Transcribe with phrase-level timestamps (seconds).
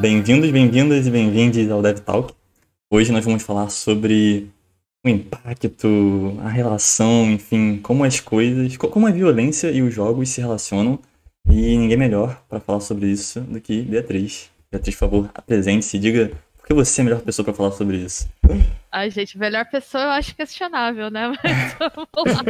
[0.00, 2.32] Bem-vindos, bem-vindas e bem-vindos ao DevTalk.
[2.90, 4.50] Hoje nós vamos falar sobre
[5.04, 10.40] o impacto, a relação, enfim, como as coisas, como a violência e os jogos se
[10.40, 10.98] relacionam.
[11.46, 14.50] E ninguém melhor para falar sobre isso do que Beatriz.
[14.72, 17.72] Beatriz, por favor, apresente-se e diga por que você é a melhor pessoa para falar
[17.72, 18.26] sobre isso.
[18.90, 21.28] Ai, gente, melhor pessoa eu acho questionável, né?
[21.44, 22.42] Mas vamos lá.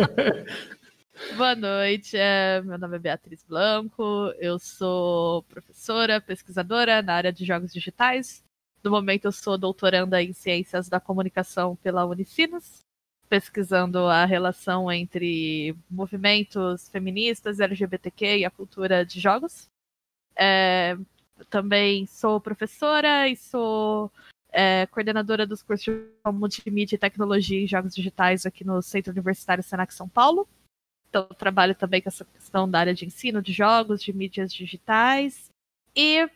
[1.37, 4.03] Boa noite, é, meu nome é Beatriz Blanco,
[4.39, 8.43] eu sou professora, pesquisadora na área de jogos digitais.
[8.83, 12.81] No momento, eu sou doutoranda em Ciências da Comunicação pela Unicinos,
[13.29, 19.69] pesquisando a relação entre movimentos feministas, LGBTQ e a cultura de jogos.
[20.35, 20.97] É,
[21.51, 24.11] também sou professora e sou
[24.51, 29.63] é, coordenadora dos cursos de multimídia e tecnologia em jogos digitais aqui no Centro Universitário
[29.63, 30.49] Senac São Paulo.
[31.11, 35.51] Então, trabalho também com essa questão da área de ensino de jogos, de mídias digitais.
[35.95, 36.31] E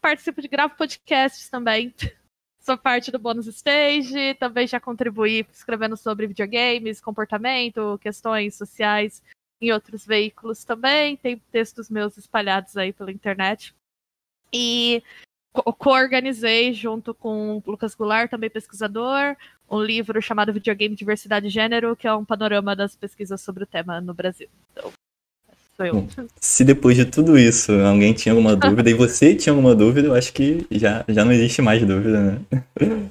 [0.00, 1.94] participo de gravo podcasts também.
[2.58, 9.22] Sou parte do Bônus Stage, também já contribuí escrevendo sobre videogames, comportamento, questões sociais
[9.60, 11.16] em outros veículos também.
[11.16, 13.74] Tem textos meus espalhados aí pela internet.
[14.52, 15.02] E
[15.52, 19.36] co-organizei junto com o Lucas Goulart, também pesquisador,
[19.70, 23.66] um livro chamado Videogame Diversidade e Gênero, que é um panorama das pesquisas sobre o
[23.66, 24.48] tema no Brasil.
[24.72, 24.92] Então,
[25.76, 26.08] sou eu.
[26.40, 30.14] Se depois de tudo isso alguém tinha alguma dúvida e você tinha alguma dúvida, eu
[30.14, 32.40] acho que já, já não existe mais dúvida, né?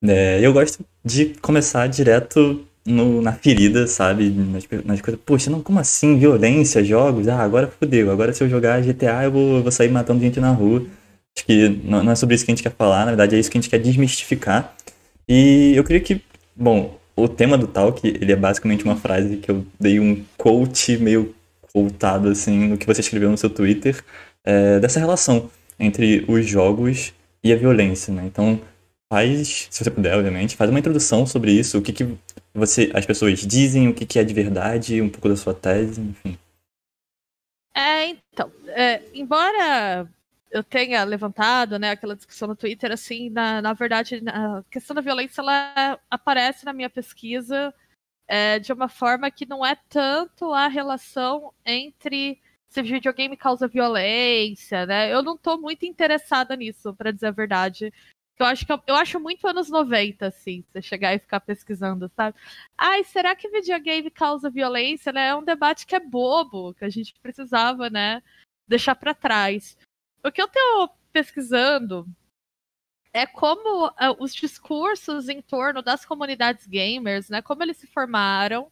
[0.00, 4.30] É, eu gosto de começar direto no, na ferida, sabe?
[4.30, 5.20] Nas, nas, coisas.
[5.26, 6.16] Poxa, não, como assim?
[6.16, 7.26] Violência, jogos?
[7.26, 8.08] Ah, agora fodeu.
[8.10, 10.86] Agora se eu jogar GTA, eu vou, vou sair matando gente na rua.
[11.36, 13.38] Acho que não, não é sobre isso que a gente quer falar, na verdade é
[13.38, 14.74] isso que a gente quer desmistificar.
[15.28, 16.22] E eu queria que,
[16.56, 20.96] bom, o tema do talk, ele é basicamente uma frase que eu dei um quote
[20.96, 21.34] meio
[21.72, 24.02] quotado, assim, no que você escreveu no seu Twitter,
[24.44, 27.12] é, dessa relação entre os jogos
[27.44, 28.24] e a violência, né?
[28.24, 28.60] Então,
[29.12, 32.16] faz, se você puder, obviamente, faz uma introdução sobre isso, o que, que
[32.54, 36.00] você, as pessoas dizem, o que, que é de verdade, um pouco da sua tese,
[36.00, 36.38] enfim.
[37.74, 40.08] É, então, é, embora
[40.50, 45.02] eu tenha levantado, né, aquela discussão no Twitter, assim, na, na verdade, a questão da
[45.02, 47.74] violência, ela aparece na minha pesquisa
[48.26, 54.84] é, de uma forma que não é tanto a relação entre se videogame causa violência,
[54.84, 55.12] né?
[55.12, 57.92] Eu não estou muito interessada nisso, para dizer a verdade.
[58.38, 62.10] Eu acho que eu, eu, acho muito anos 90, assim, você chegar e ficar pesquisando,
[62.14, 62.36] sabe?
[62.76, 65.28] Ai, será que videogame causa violência, né?
[65.28, 68.22] É um debate que é bobo, que a gente precisava, né,
[68.68, 69.76] deixar para trás.
[70.24, 72.06] O que eu estou pesquisando
[73.12, 78.70] é como uh, os discursos em torno das comunidades gamers, né, como eles se formaram,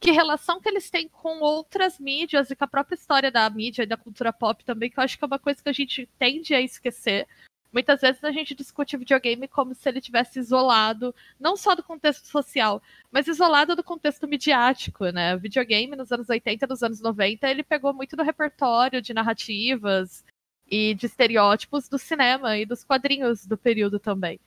[0.00, 3.82] que relação que eles têm com outras mídias e com a própria história da mídia
[3.82, 6.08] e da cultura pop também, que eu acho que é uma coisa que a gente
[6.18, 7.26] tende a esquecer.
[7.72, 12.26] Muitas vezes a gente discute videogame como se ele tivesse isolado, não só do contexto
[12.26, 15.34] social, mas isolado do contexto midiático, né?
[15.34, 20.24] O videogame nos anos 80, nos anos 90, ele pegou muito do repertório de narrativas,
[20.70, 24.38] e de estereótipos do cinema e dos quadrinhos do período também.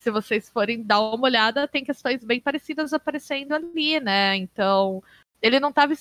[0.00, 4.36] Se vocês forem dar uma olhada, tem questões bem parecidas aparecendo ali, né?
[4.36, 5.02] Então,
[5.42, 5.92] ele não estava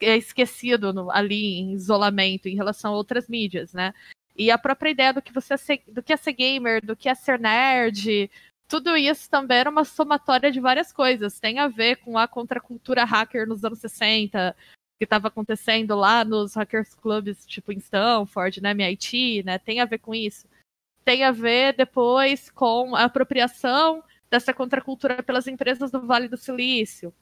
[0.00, 3.94] é, esquecido no, ali em isolamento em relação a outras mídias, né?
[4.36, 7.08] E a própria ideia do que você é do que é ser gamer, do que
[7.08, 8.28] é ser nerd,
[8.68, 11.38] tudo isso também era uma somatória de várias coisas.
[11.38, 14.56] Tem a ver com a contracultura hacker nos anos 60,
[14.98, 19.84] que estava acontecendo lá nos hackers clubs, tipo em Stanford, né, MIT, né, tem a
[19.84, 20.46] ver com isso.
[21.04, 27.12] Tem a ver depois com a apropriação dessa contracultura pelas empresas do Vale do Silício,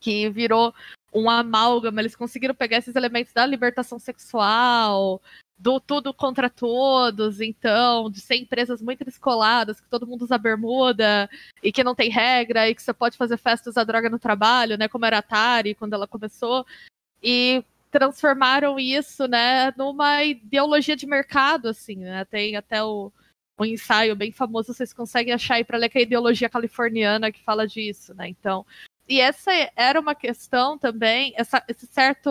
[0.00, 0.74] que virou
[1.12, 5.22] um amálgama, eles conseguiram pegar esses elementos da libertação sexual,
[5.56, 11.30] do tudo contra todos, então, de ser empresas muito descoladas, que todo mundo usa bermuda
[11.62, 14.76] e que não tem regra e que você pode fazer festas da droga no trabalho,
[14.76, 16.66] né, como era a Atari quando ela começou,
[17.24, 22.24] e transformaram isso, né, numa ideologia de mercado, assim, né?
[22.26, 23.10] Tem até o,
[23.58, 27.32] um ensaio bem famoso, vocês conseguem achar aí para ler que é a ideologia californiana
[27.32, 28.28] que fala disso, né?
[28.28, 28.66] Então,
[29.08, 32.30] e essa era uma questão também, essa, esse certo,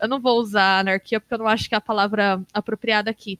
[0.00, 3.38] eu não vou usar anarquia porque eu não acho que é a palavra apropriada aqui,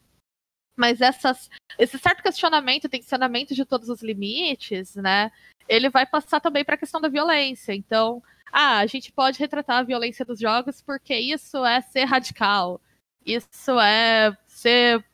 [0.76, 5.30] mas essas, esse certo questionamento, tensionamento de todos os limites, né?
[5.68, 7.72] Ele vai passar também para a questão da violência.
[7.74, 12.80] Então, ah, a gente pode retratar a violência dos jogos porque isso é ser radical,
[13.24, 15.04] isso é ser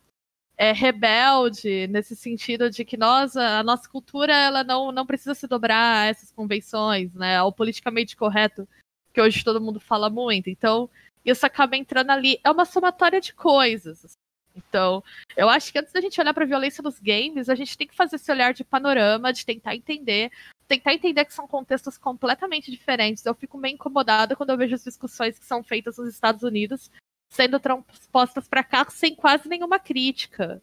[0.56, 5.46] é, rebelde nesse sentido de que nós, a nossa cultura, ela não, não precisa se
[5.46, 8.68] dobrar a essas convenções, né, ao politicamente correto
[9.12, 10.48] que hoje todo mundo fala muito.
[10.48, 10.88] Então,
[11.24, 12.40] isso acaba entrando ali.
[12.42, 14.18] É uma somatória de coisas.
[14.56, 15.02] Então,
[15.36, 17.86] eu acho que antes da gente olhar para a violência nos games, a gente tem
[17.86, 20.30] que fazer esse olhar de panorama, de tentar entender,
[20.68, 23.24] tentar entender que são contextos completamente diferentes.
[23.24, 26.90] Eu fico meio incomodada quando eu vejo as discussões que são feitas nos Estados Unidos
[27.30, 30.60] sendo transpostas para cá sem quase nenhuma crítica.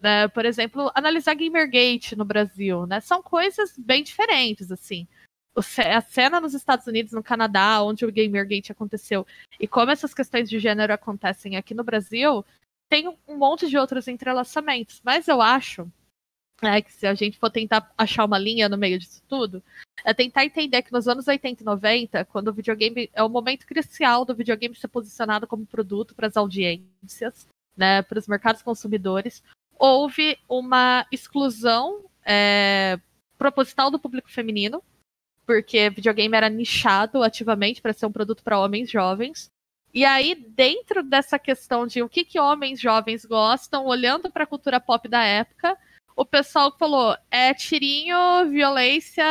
[0.00, 0.28] Né?
[0.28, 3.00] Por exemplo, analisar Gamergate no Brasil, né?
[3.00, 5.08] São coisas bem diferentes, assim
[5.56, 9.26] a cena nos Estados Unidos, no Canadá, onde o Gamergate aconteceu,
[9.60, 12.44] e como essas questões de gênero acontecem aqui no Brasil,
[12.88, 15.00] tem um monte de outros entrelaçamentos.
[15.04, 15.90] Mas eu acho
[16.62, 19.62] é, que se a gente for tentar achar uma linha no meio disso tudo,
[20.04, 23.66] é tentar entender que nos anos 80 e 90, quando o videogame é o momento
[23.66, 27.46] crucial do videogame ser posicionado como produto para as audiências,
[27.76, 29.42] né, para os mercados consumidores,
[29.76, 32.98] houve uma exclusão é,
[33.36, 34.82] proposital do público feminino
[35.46, 39.50] porque videogame era nichado ativamente para ser um produto para homens jovens.
[39.94, 44.46] E aí, dentro dessa questão de o que, que homens jovens gostam, olhando para a
[44.46, 45.78] cultura pop da época,
[46.16, 48.16] o pessoal falou: é tirinho,
[48.50, 49.24] violência,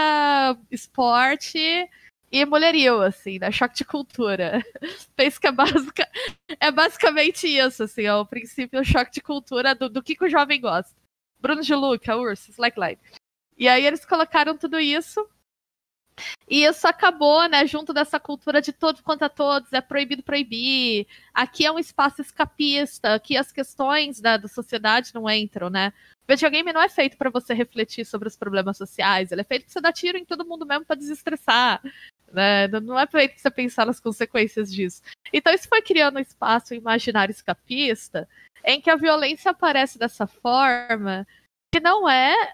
[0.71, 1.59] esporte
[2.31, 3.51] e mulherio, assim, né?
[3.51, 4.63] Choque de cultura.
[5.17, 6.01] Penso que é, basic...
[6.59, 10.25] é basicamente isso, assim, é o princípio o choque de cultura do, do que, que
[10.25, 10.95] o jovem gosta.
[11.39, 12.97] Bruno de Luca, Urso, Slackline.
[13.57, 15.27] E aí eles colocaram tudo isso
[16.49, 21.07] e isso acabou, né, junto dessa cultura de todos contra todos, é proibido proibir.
[21.33, 25.93] Aqui é um espaço escapista, aqui as questões da, da sociedade não entram, né?
[26.27, 29.65] O videogame não é feito para você refletir sobre os problemas sociais, ele é feito
[29.65, 31.81] para você dar tiro em todo mundo mesmo para desestressar.
[32.31, 32.67] Né?
[32.67, 35.01] Não é feito para você pensar nas consequências disso.
[35.31, 38.27] Então isso foi criando um espaço imaginário escapista
[38.63, 41.27] em que a violência aparece dessa forma
[41.71, 42.53] que não é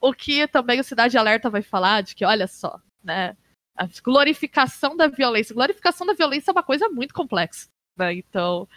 [0.00, 3.36] o que também o Cidade Alerta vai falar, de que, olha só, né?
[3.76, 5.54] A glorificação da violência.
[5.54, 8.14] Glorificação da violência é uma coisa muito complexa, né?
[8.14, 8.68] Então,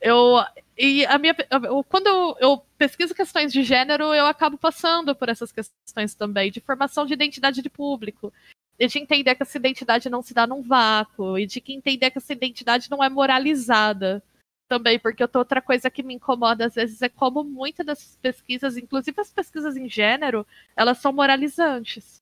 [0.00, 0.36] eu
[0.76, 5.28] e a minha eu, quando eu, eu, pesquiso questões de gênero, eu acabo passando por
[5.28, 8.32] essas questões também de formação de identidade de público,
[8.78, 12.10] e de entender que essa identidade não se dá num vácuo e de que entender
[12.10, 14.22] que essa identidade não é moralizada
[14.68, 19.20] também, porque outra coisa que me incomoda às vezes é como muitas dessas pesquisas, inclusive
[19.20, 20.46] as pesquisas em gênero,
[20.76, 22.20] elas são moralizantes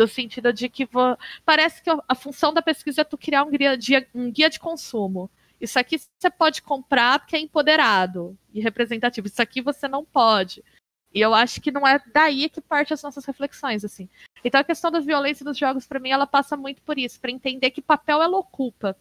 [0.00, 0.88] no sentido de que
[1.44, 4.58] parece que a função da pesquisa é tu criar um guia, de, um guia de
[4.58, 5.30] consumo.
[5.60, 9.26] Isso aqui você pode comprar porque é empoderado e representativo.
[9.26, 10.64] Isso aqui você não pode.
[11.12, 14.08] E eu acho que não é daí que parte as nossas reflexões, assim.
[14.42, 17.30] Então a questão da violência dos jogos, para mim, ela passa muito por isso, para
[17.30, 18.96] entender que papel ela ocupa.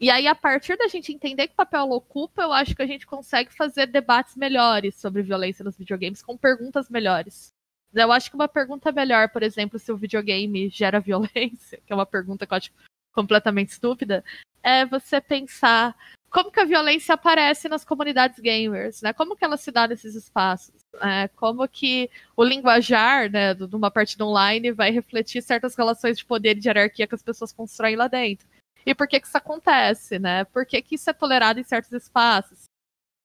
[0.00, 2.86] E aí, a partir da gente entender que papel ela ocupa, eu acho que a
[2.86, 7.52] gente consegue fazer debates melhores sobre violência nos videogames, com perguntas melhores.
[7.94, 11.94] Eu acho que uma pergunta melhor, por exemplo, se o videogame gera violência, que é
[11.94, 12.70] uma pergunta que eu acho
[13.12, 14.24] completamente estúpida,
[14.62, 15.94] é você pensar
[16.30, 19.12] como que a violência aparece nas comunidades gamers, né?
[19.12, 20.74] Como que ela se dá nesses espaços?
[20.98, 26.24] É, como que o linguajar, né, de uma partida online vai refletir certas relações de
[26.24, 28.48] poder e de hierarquia que as pessoas constroem lá dentro?
[28.84, 30.44] E por que que isso acontece, né?
[30.44, 32.64] Por que que isso é tolerado em certos espaços?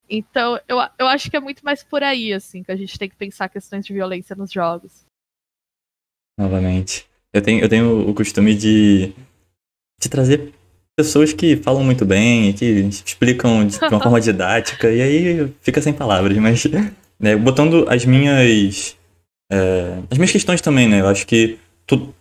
[0.10, 3.10] Então, eu, eu acho que é muito mais por aí, assim, que a gente tem
[3.10, 5.06] que pensar questões de violência nos jogos.
[6.40, 7.06] Novamente.
[7.34, 9.14] Eu tenho, eu tenho o costume de,
[10.02, 10.54] de trazer
[10.96, 15.94] pessoas que falam muito bem, que explicam de uma forma didática, e aí fica sem
[15.94, 16.64] palavras, mas
[17.20, 18.96] né, botando as minhas.
[19.52, 21.02] É, as minhas questões também, né?
[21.02, 22.14] Eu acho que tu,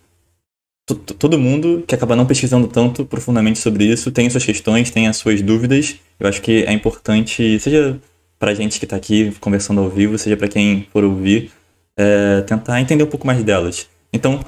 [0.95, 5.17] todo mundo que acaba não pesquisando tanto profundamente sobre isso tem suas questões, tem as
[5.17, 5.97] suas dúvidas.
[6.19, 7.99] Eu acho que é importante, seja
[8.39, 11.51] pra gente que tá aqui conversando ao vivo, seja para quem for ouvir,
[11.97, 13.87] é, tentar entender um pouco mais delas.
[14.13, 14.39] Então,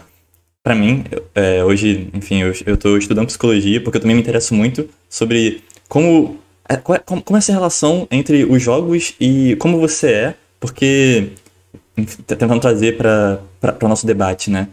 [0.63, 1.03] para mim,
[1.35, 6.39] é, hoje, enfim, eu, tô estudando psicologia porque eu também me interesso muito sobre como,
[6.69, 11.33] é, como, como é essa relação entre os jogos e como você é, porque,
[12.27, 13.41] tentando trazer para
[13.81, 14.69] o nosso debate, né?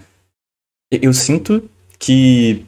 [0.90, 2.64] Eu sinto que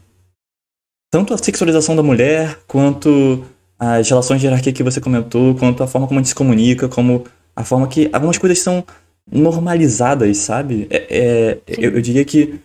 [1.10, 3.44] tanto a sexualização da mulher, quanto
[3.78, 6.88] as relações de hierarquia que você comentou, quanto a forma como a gente se comunica,
[6.88, 8.84] como a forma que algumas coisas são
[9.30, 10.87] normalizadas, sabe?
[10.90, 12.58] É, é, eu, eu, diria que,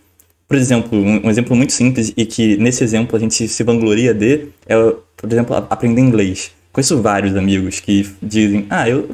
[0.48, 4.12] por exemplo, um, um, exemplo muito simples e que nesse exemplo a gente se vangloria
[4.12, 4.76] de é,
[5.16, 6.52] por exemplo, aprender inglês.
[6.72, 9.08] Conheço vários amigos que dizem, ah, eu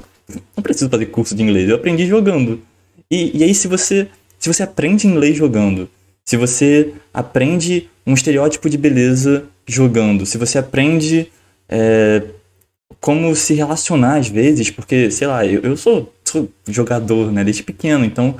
[0.57, 2.61] não preciso fazer curso de inglês, eu aprendi jogando.
[3.11, 5.89] E, e aí se você, se você aprende inglês jogando,
[6.25, 11.31] se você aprende um estereótipo de beleza jogando, se você aprende
[11.69, 12.23] é,
[13.01, 17.63] como se relacionar às vezes, porque, sei lá, eu, eu sou, sou, jogador, né, desde
[17.63, 18.37] pequeno, então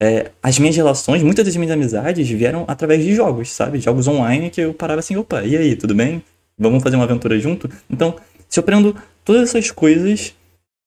[0.00, 3.78] é, as minhas relações, muitas das minhas amizades vieram através de jogos, sabe?
[3.80, 6.22] Jogos online que eu parava assim, opa, e aí, tudo bem?
[6.58, 7.68] Vamos fazer uma aventura junto?
[7.88, 8.16] Então,
[8.48, 10.34] se eu aprendo todas essas coisas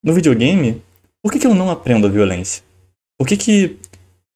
[0.03, 0.81] no videogame,
[1.21, 2.63] por que, que eu não aprendo a violência?
[3.17, 3.77] Por que que,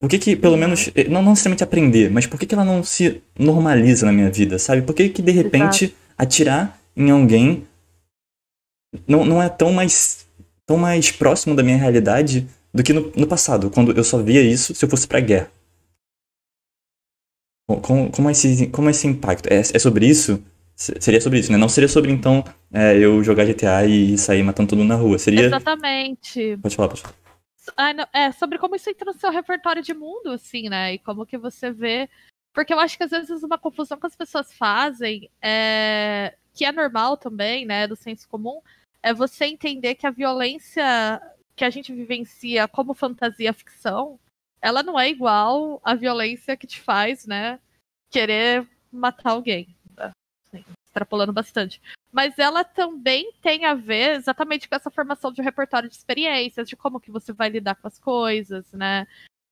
[0.01, 2.65] por que, que pelo menos, eh, não, não necessariamente aprender, mas por que, que ela
[2.65, 4.81] não se normaliza na minha vida, sabe?
[4.81, 5.99] Por que, que de repente Exato.
[6.17, 7.67] atirar em alguém
[9.07, 10.25] não, não é tão mais,
[10.65, 14.41] tão mais próximo da minha realidade do que no, no passado, quando eu só via
[14.41, 15.51] isso se eu fosse pra guerra.
[17.67, 19.47] Como, como, esse, como esse impacto?
[19.47, 20.43] É, é sobre isso?
[20.75, 21.59] Seria sobre isso, né?
[21.59, 22.43] Não seria sobre, então,
[22.73, 25.19] é, eu jogar GTA e sair matando todo mundo na rua.
[25.19, 25.43] Seria.
[25.45, 26.57] Exatamente.
[26.59, 27.15] Pode falar, pode falar.
[27.77, 30.93] Ah, é sobre como isso entra no seu repertório de mundo, assim, né?
[30.93, 32.09] E como que você vê.
[32.53, 36.35] Porque eu acho que às vezes uma confusão que as pessoas fazem, é...
[36.53, 37.87] que é normal também, né?
[37.87, 38.61] Do senso comum,
[39.03, 41.21] é você entender que a violência
[41.55, 44.19] que a gente vivencia como fantasia ficção,
[44.61, 47.59] ela não é igual à violência que te faz, né?
[48.09, 49.75] Querer matar alguém
[50.91, 51.81] extrapolando bastante.
[52.11, 56.67] Mas ela também tem a ver exatamente com essa formação de um repertório de experiências,
[56.67, 59.07] de como que você vai lidar com as coisas, né?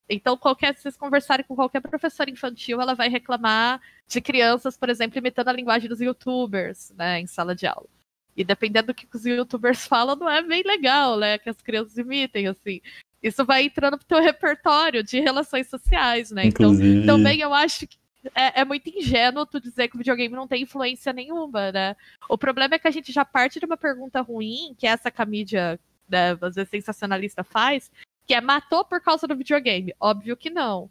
[0.08, 4.90] Então, qualquer, se vocês conversarem com qualquer professora infantil, ela vai reclamar de crianças, por
[4.90, 7.88] exemplo, imitando a linguagem dos youtubers, né, em sala de aula.
[8.36, 11.96] E dependendo do que os youtubers falam, não é bem legal, né, que as crianças
[11.96, 12.80] imitem, assim.
[13.22, 16.46] Isso vai entrando pro teu repertório de relações sociais, né?
[16.46, 17.02] Então, Inclusive...
[17.02, 17.96] Então, também eu acho que
[18.34, 21.96] é, é, muito ingênuo tu dizer que o videogame não tem influência nenhuma, né?
[22.28, 25.10] O problema é que a gente já parte de uma pergunta ruim, que é essa
[25.10, 27.90] que a mídia, né, às vezes sensacionalista faz,
[28.26, 29.94] que é matou por causa do videogame.
[29.98, 30.90] Óbvio que não.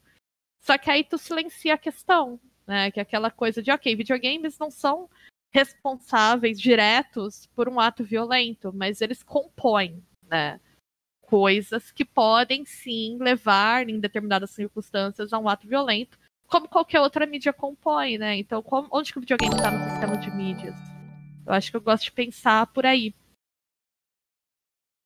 [0.60, 2.92] Só que aí tu silencia a questão, né?
[2.92, 5.10] Que é aquela coisa de, ok, videogames não são
[5.52, 10.60] responsáveis diretos por um ato violento, mas eles compõem, né?
[11.22, 16.19] Coisas que podem sim levar, em determinadas circunstâncias, a um ato violento
[16.50, 18.38] como qualquer outra mídia compõe, né?
[18.38, 20.76] Então, como, onde que o videogame está no sistema de mídias?
[21.46, 23.14] Eu acho que eu gosto de pensar por aí.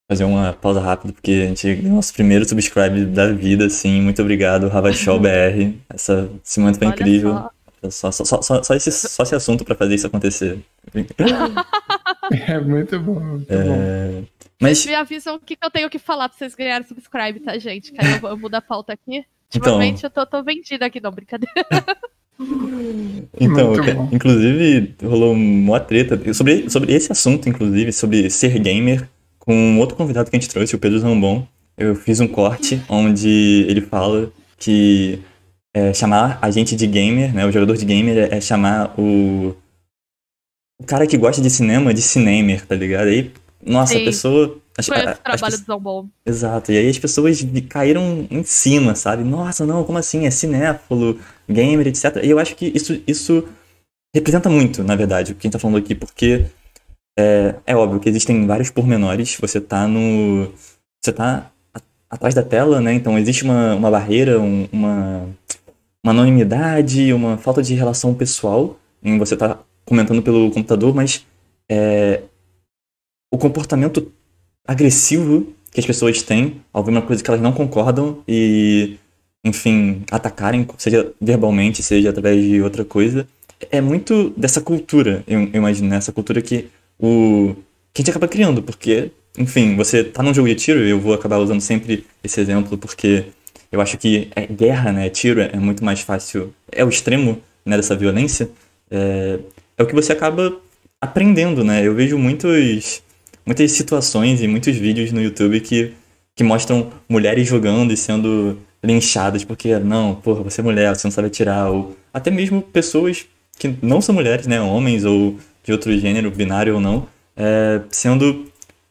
[0.10, 4.02] Fazer uma pausa rápida, porque a gente nosso primeiro subscribe da vida, assim.
[4.02, 5.78] Muito obrigado, Ravachol BR.
[5.90, 7.34] Essa, esse momento foi Olha incrível.
[7.36, 7.50] Só.
[7.90, 10.64] Só, só, só, só, esse, só esse assunto para fazer isso acontecer.
[12.48, 13.20] é muito bom.
[13.20, 13.64] Muito é...
[13.64, 14.26] bom.
[14.62, 14.86] Mas...
[14.86, 17.92] Me avisam o que, que eu tenho que falar pra vocês ganharem subscribe, tá, gente?
[17.92, 19.26] Quer eu, eu mudo a pauta aqui?
[19.56, 20.24] Ultimamente então...
[20.24, 21.54] eu tô, tô vendida aqui, não, brincadeira.
[23.40, 23.74] Então,
[24.12, 29.08] inclusive, rolou uma treta sobre, sobre esse assunto, inclusive, sobre ser gamer,
[29.40, 31.48] com um outro convidado que a gente trouxe, o Pedro Zambon.
[31.78, 35.20] Eu fiz um corte onde ele fala que
[35.74, 39.56] é, chamar a gente de gamer, né, o jogador de gamer, é, é chamar o,
[40.80, 43.08] o cara que gosta de cinema de cinemer, tá ligado?
[43.08, 43.32] Aí,
[43.66, 44.02] nossa, Sim.
[44.02, 46.10] a pessoa as, Foi esse trabalho do Zambon.
[46.26, 49.24] Exato, e aí as pessoas caíram em cima, sabe?
[49.24, 50.26] Nossa, não, como assim?
[50.26, 52.22] É cinéfilo, gamer, etc.
[52.24, 53.48] E eu acho que isso, isso
[54.16, 56.46] representa muito, na verdade, o que a gente tá falando aqui, porque
[57.18, 59.38] é, é óbvio que existem vários pormenores.
[59.40, 60.52] Você tá no.
[61.04, 61.52] Você tá
[62.10, 62.94] atrás da tela, né?
[62.94, 65.30] Então existe uma, uma barreira, um, uma,
[66.04, 71.26] uma anonimidade, uma falta de relação pessoal em você tá comentando pelo computador, mas
[71.70, 72.22] é,
[73.32, 74.13] o comportamento
[74.66, 78.98] agressivo que as pessoas têm ao ver uma coisa que elas não concordam e,
[79.44, 83.28] enfim, atacarem, seja verbalmente, seja através de outra coisa.
[83.72, 85.98] É muito dessa cultura, eu, eu imagino, né?
[85.98, 87.56] essa cultura que o
[87.94, 91.14] que a gente acaba criando, porque, enfim, você tá num jogo de tiro, eu vou
[91.14, 93.26] acabar usando sempre esse exemplo, porque
[93.72, 95.10] eu acho que é guerra, né?
[95.10, 98.50] Tiro é muito mais fácil, é o extremo né, dessa violência.
[98.90, 99.40] É,
[99.78, 100.56] é o que você acaba
[101.00, 101.86] aprendendo, né?
[101.86, 103.03] Eu vejo muitos
[103.46, 105.94] muitas situações e muitos vídeos no YouTube que,
[106.36, 111.12] que mostram mulheres jogando e sendo linchadas porque, não, porra, você é mulher, você não
[111.12, 113.26] sabe atirar, ou até mesmo pessoas
[113.58, 118.46] que não são mulheres, né, homens ou de outro gênero, binário ou não, é, sendo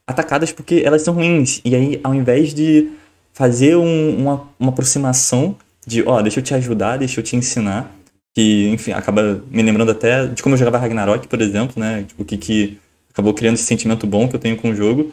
[0.06, 1.60] atacadas porque elas são ruins.
[1.64, 2.90] E aí, ao invés de
[3.32, 5.56] fazer um, uma, uma aproximação
[5.86, 7.94] de, ó, oh, deixa eu te ajudar, deixa eu te ensinar,
[8.34, 12.24] que, enfim, acaba me lembrando até de como eu jogava Ragnarok, por exemplo, né, o
[12.24, 12.78] que que
[13.12, 15.12] acabou criando esse sentimento bom que eu tenho com o jogo.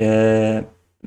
[0.00, 0.64] É,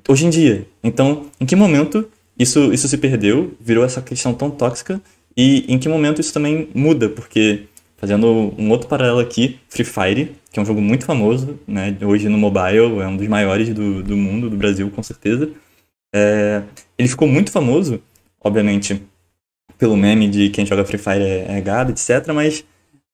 [0.08, 0.68] hoje em dia.
[0.84, 2.08] Então, em que momento
[2.38, 5.02] isso, isso se perdeu, virou essa questão tão tóxica,
[5.36, 7.10] e em que momento isso também muda?
[7.10, 7.64] Porque,
[7.98, 12.28] fazendo um outro paralelo aqui, Free Fire, que é um jogo muito famoso, né, hoje
[12.30, 15.50] no mobile, é um dos maiores do, do mundo, do Brasil, com certeza.
[16.14, 16.64] É,
[16.98, 18.02] ele ficou muito famoso,
[18.42, 19.02] obviamente,
[19.78, 22.66] pelo meme de quem joga Free Fire é, é gado, etc., mas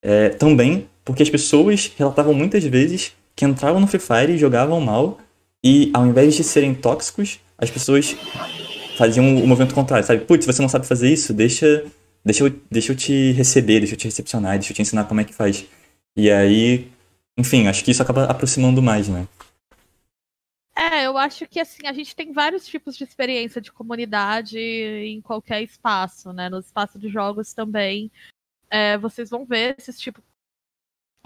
[0.01, 4.81] é, também porque as pessoas relatavam muitas vezes que entravam no Free Fire e jogavam
[4.81, 5.19] mal,
[5.63, 8.15] e ao invés de serem tóxicos, as pessoas
[8.97, 10.25] faziam o movimento contrário, sabe?
[10.25, 11.33] Putz, você não sabe fazer isso?
[11.33, 11.85] Deixa,
[12.23, 15.21] deixa, eu, deixa eu te receber, deixa eu te recepcionar, deixa eu te ensinar como
[15.21, 15.65] é que faz.
[16.15, 16.89] E aí,
[17.37, 19.27] enfim, acho que isso acaba aproximando mais, né?
[20.77, 25.21] É, eu acho que assim, a gente tem vários tipos de experiência de comunidade em
[25.21, 26.49] qualquer espaço, né?
[26.49, 28.11] No espaço de jogos também.
[28.69, 30.23] É, vocês vão ver esses tipos.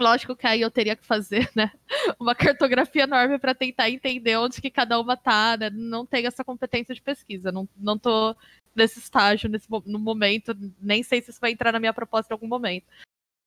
[0.00, 1.70] Lógico que aí eu teria que fazer, né?
[2.18, 5.68] Uma cartografia enorme para tentar entender onde que cada uma tá, né?
[5.68, 8.34] Não tenho essa competência de pesquisa, não, não tô
[8.74, 12.34] nesse estágio, nesse, no momento, nem sei se isso vai entrar na minha proposta em
[12.34, 12.86] algum momento.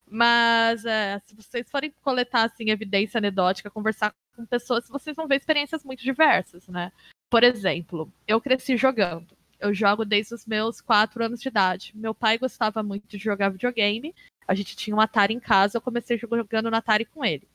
[0.06, 5.38] Mas é, se vocês forem coletar assim, evidência anedótica, conversar com pessoas, vocês vão ver
[5.38, 6.92] experiências muito diversas, né?
[7.32, 9.36] Por exemplo, eu cresci jogando.
[9.60, 11.94] Eu jogo desde os meus quatro anos de idade.
[11.96, 14.14] Meu pai gostava muito de jogar videogame.
[14.48, 17.48] A gente tinha um Atari em casa, eu comecei jogando no Atari com ele.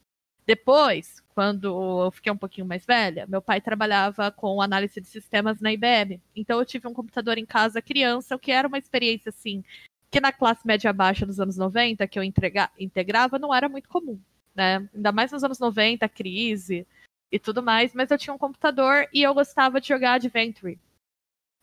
[0.47, 5.61] Depois, quando eu fiquei um pouquinho mais velha, meu pai trabalhava com análise de sistemas
[5.61, 6.21] na IBM.
[6.35, 9.63] Então eu tive um computador em casa criança, o que era uma experiência assim,
[10.11, 13.89] que na classe média baixa dos anos 90, que eu entrega, integrava, não era muito
[13.89, 14.19] comum
[14.59, 14.89] né?
[14.93, 16.85] Ainda mais nos anos 90, crise
[17.31, 20.79] e tudo mais, mas eu tinha um computador e eu gostava de jogar Adventure.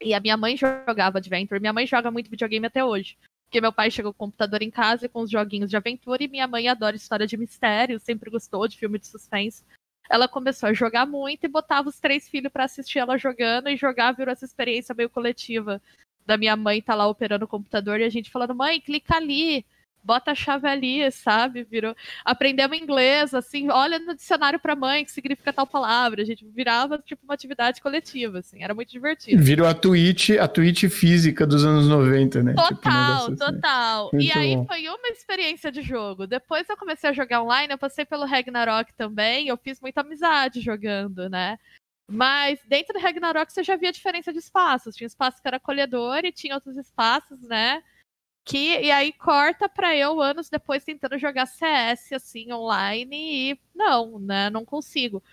[0.01, 1.59] E a minha mãe jogava Adventure.
[1.59, 3.17] Minha mãe joga muito videogame até hoje.
[3.45, 6.27] Porque meu pai chegou com o computador em casa com os joguinhos de aventura e
[6.27, 9.63] minha mãe adora história de mistério, sempre gostou de filme de suspense.
[10.09, 13.77] Ela começou a jogar muito e botava os três filhos para assistir ela jogando e
[13.77, 15.81] jogar virou essa experiência meio coletiva
[16.25, 19.65] da minha mãe tá lá operando o computador e a gente falando: "Mãe, clica ali,
[20.05, 21.63] bota a chave ali, sabe?
[21.63, 21.95] Virou.
[22.23, 26.21] Aprendemos inglês, assim, olha no dicionário para mãe que significa tal palavra.
[26.21, 29.43] A gente virava tipo uma atividade coletiva, assim, era muito divertido.
[29.43, 32.53] Virou a tweet, a tweet física dos anos 90, né?
[32.53, 34.07] Total, tipo um total.
[34.07, 34.19] Assim.
[34.19, 34.65] E aí bom.
[34.67, 36.27] foi uma experiência de jogo.
[36.27, 40.61] Depois eu comecei a jogar online, eu passei pelo Ragnarok também, eu fiz muita amizade
[40.61, 41.57] jogando, né?
[42.07, 44.95] Mas dentro do Ragnarok você já via diferença de espaços.
[44.95, 47.81] Tinha espaço que era acolhedor e tinha outros espaços, né?
[48.45, 54.19] Que, e aí corta para eu anos depois tentando jogar CS assim online e não,
[54.19, 54.51] né?
[54.51, 55.23] Não consigo.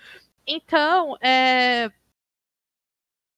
[0.47, 1.93] Então, é,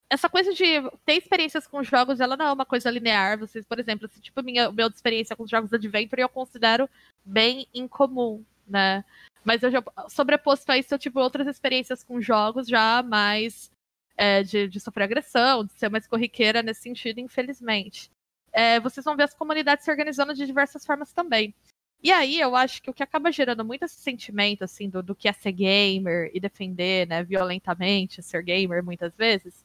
[0.09, 0.65] essa coisa de
[1.05, 3.37] ter experiências com jogos, ela não é uma coisa linear.
[3.37, 6.89] Vocês, por exemplo, assim, tipo, minha, minha experiência com jogos Adventure eu considero
[7.25, 9.05] bem incomum, né?
[9.45, 13.73] Mas eu já, sobreposto a isso, eu tive outras experiências com jogos já mais
[14.17, 18.09] é, de, de sofrer agressão, de ser mais corriqueira nesse sentido, infelizmente
[18.55, 21.53] é, vocês vão ver as comunidades se organizando de diversas formas também.
[22.01, 25.15] E aí eu acho que o que acaba gerando muito esse sentimento assim do, do
[25.15, 29.65] que é ser gamer e defender, né, violentamente ser gamer muitas vezes,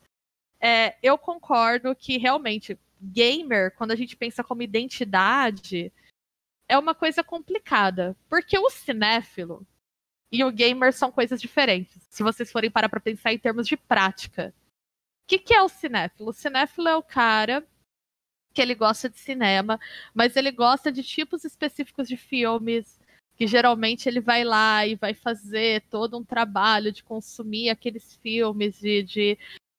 [0.60, 5.94] é, eu concordo que realmente gamer, quando a gente pensa como identidade,
[6.68, 9.66] é uma coisa complicada, porque o cinéfilo
[10.32, 12.02] e o gamer são coisas diferentes.
[12.10, 14.54] Se vocês forem parar para pensar em termos de prática,
[15.24, 16.30] o que, que é o cinéfilo?
[16.30, 17.66] O cinéfilo é o cara
[18.54, 19.80] que ele gosta de cinema,
[20.14, 23.00] mas ele gosta de tipos específicos de filmes,
[23.36, 28.80] que geralmente ele vai lá e vai fazer todo um trabalho de consumir aqueles filmes,
[28.80, 29.38] de, de...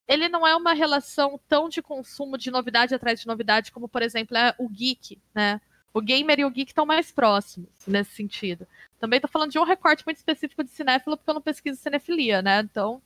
[0.09, 4.03] Ele não é uma relação tão de consumo de novidade atrás de novidade, como, por
[4.03, 5.61] exemplo, é o geek, né?
[5.93, 8.67] O gamer e o geek estão mais próximos nesse sentido.
[8.99, 12.41] Também estou falando de um recorte muito específico de cinéfilo, porque eu não pesquiso cinefilia,
[12.41, 12.61] né?
[12.61, 13.03] Então,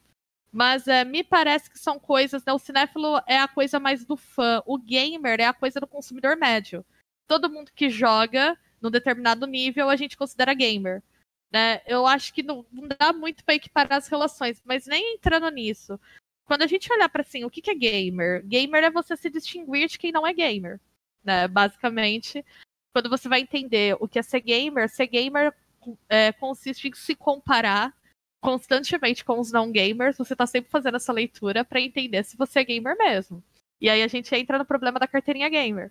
[0.55, 2.53] mas é, me parece que são coisas, né?
[2.53, 6.37] O cinéfilo é a coisa mais do fã, o gamer é a coisa do consumidor
[6.37, 6.87] médio.
[7.27, 11.03] Todo mundo que joga num determinado nível a gente considera gamer.
[11.51, 11.83] Né?
[11.89, 15.99] Eu acho que não, não dá muito para equiparar as relações, mas nem entrando nisso.
[16.45, 18.47] Quando a gente olhar para assim, o que, que é gamer?
[18.47, 20.81] Gamer é você se distinguir de quem não é gamer.
[21.25, 21.49] Né?
[21.49, 22.45] Basicamente,
[22.93, 25.53] quando você vai entender o que é ser gamer, ser gamer
[26.09, 27.93] é, consiste em se comparar
[28.45, 32.61] constantemente com os não gamers, você tá sempre fazendo essa leitura para entender se você
[32.61, 33.43] é gamer mesmo.
[33.81, 35.91] E aí a gente entra no problema da carteirinha gamer.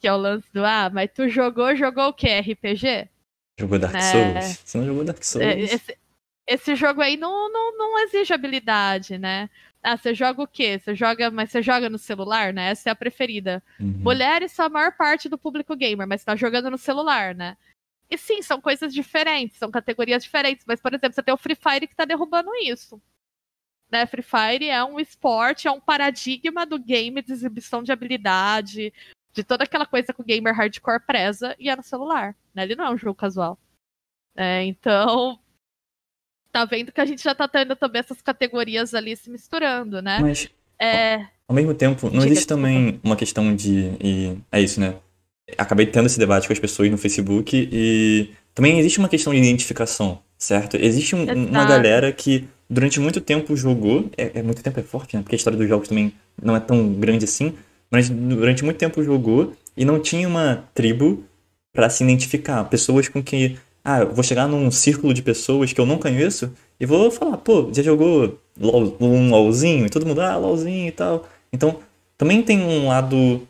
[0.00, 2.40] Que é o lance do, ah, mas tu jogou, jogou o quê?
[2.40, 3.10] RPG?
[3.58, 4.00] Jogou Dark é...
[4.00, 4.62] Souls?
[4.64, 5.46] Você não jogou Dark Souls?
[5.46, 5.98] É, esse,
[6.46, 9.50] esse jogo aí não, não, não exige habilidade, né?
[9.82, 10.80] Ah, você joga o quê?
[10.82, 12.70] Você joga, mas você joga no celular, né?
[12.70, 13.62] Essa é a preferida.
[13.78, 13.98] Uhum.
[13.98, 17.54] Mulheres são a maior parte do público gamer, mas tá jogando no celular, né?
[18.10, 20.64] E sim, são coisas diferentes, são categorias diferentes.
[20.66, 23.00] Mas, por exemplo, você tem o Free Fire que está derrubando isso.
[23.90, 24.04] Né?
[24.06, 28.92] Free Fire é um esporte, é um paradigma do game de exibição de habilidade,
[29.32, 32.36] de toda aquela coisa que o gamer hardcore preza, e é no celular.
[32.52, 32.64] Né?
[32.64, 33.58] Ele não é um jogo casual.
[34.36, 35.38] É, então,
[36.52, 40.18] tá vendo que a gente já tá tendo também essas categorias ali se misturando, né?
[40.20, 41.26] Mas, é...
[41.48, 43.96] ao mesmo tempo, não existe também uma questão de.
[44.00, 44.96] E é isso, né?
[45.56, 49.38] Acabei tendo esse debate com as pessoas no Facebook e também existe uma questão de
[49.38, 50.76] identificação, certo?
[50.76, 55.16] Existe um, uma galera que durante muito tempo jogou, é, é, muito tempo é forte,
[55.16, 55.22] né?
[55.22, 57.54] Porque a história dos jogos também não é tão grande assim,
[57.90, 61.24] mas durante muito tempo jogou e não tinha uma tribo
[61.72, 65.80] para se identificar, pessoas com que ah, eu vou chegar num círculo de pessoas que
[65.80, 70.36] eu não conheço e vou falar, pô, já jogou um LOLzinho, e todo mundo, ah,
[70.36, 71.26] LOLzinho e tal.
[71.52, 71.78] Então,
[72.18, 73.46] também tem um lado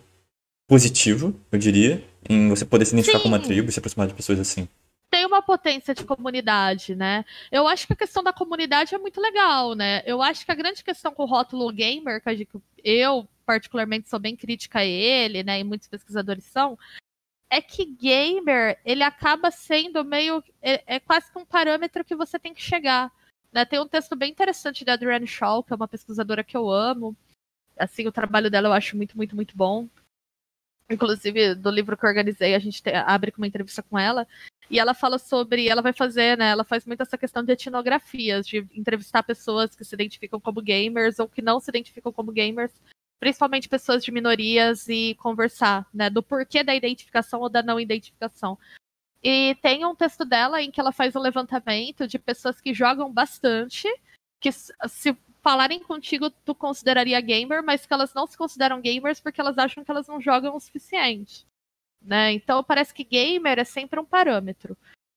[0.70, 3.24] positivo, eu diria, em você poder se identificar Sim.
[3.24, 4.68] com uma tribo e se aproximar de pessoas assim
[5.11, 7.24] tem uma potência de comunidade, né?
[7.50, 10.04] Eu acho que a questão da comunidade é muito legal, né?
[10.06, 12.46] Eu acho que a grande questão com o rótulo gamer, que
[12.85, 15.59] eu particularmente sou bem crítica a ele, né?
[15.59, 16.78] E muitos pesquisadores são,
[17.50, 22.38] é que gamer ele acaba sendo meio é, é quase que um parâmetro que você
[22.38, 23.11] tem que chegar.
[23.52, 23.64] Né?
[23.64, 27.16] Tem um texto bem interessante da Adrienne Shaw, que é uma pesquisadora que eu amo.
[27.76, 29.88] Assim, o trabalho dela eu acho muito, muito, muito bom.
[30.90, 34.26] Inclusive, do livro que organizei, a gente te, abre com uma entrevista com ela.
[34.68, 35.68] E ela fala sobre.
[35.68, 36.50] Ela vai fazer, né?
[36.50, 41.20] Ela faz muito essa questão de etnografias, de entrevistar pessoas que se identificam como gamers
[41.20, 42.72] ou que não se identificam como gamers,
[43.20, 46.11] principalmente pessoas de minorias, e conversar, né?
[46.11, 48.59] Do porquê da identificação ou da não identificação.
[49.22, 53.12] E tem um texto dela em que ela faz um levantamento de pessoas que jogam
[53.12, 53.87] bastante,
[54.40, 59.40] que se falarem contigo, tu consideraria gamer, mas que elas não se consideram gamers porque
[59.40, 61.46] elas acham que elas não jogam o suficiente.
[62.00, 62.33] Né?
[62.33, 64.76] Então parece que gamer é sempre um parâmetro.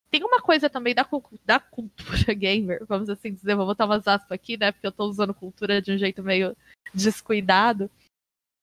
[0.10, 1.08] Tem uma coisa também da,
[1.46, 4.72] da cultura gamer, vamos assim dizer, vou botar umas aspas aqui, né?
[4.72, 6.56] Porque eu estou usando cultura de um jeito meio
[6.94, 7.90] descuidado,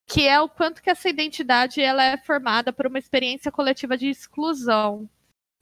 [0.07, 4.09] que é o quanto que essa identidade ela é formada por uma experiência coletiva de
[4.09, 5.09] exclusão.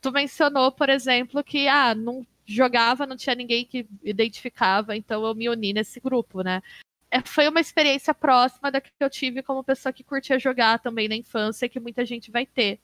[0.00, 5.34] Tu mencionou, por exemplo, que ah, não jogava, não tinha ninguém que identificava, então eu
[5.34, 6.62] me uni nesse grupo, né?
[7.10, 11.08] É, foi uma experiência próxima da que eu tive como pessoa que curtia jogar também
[11.08, 12.80] na infância, que muita gente vai ter.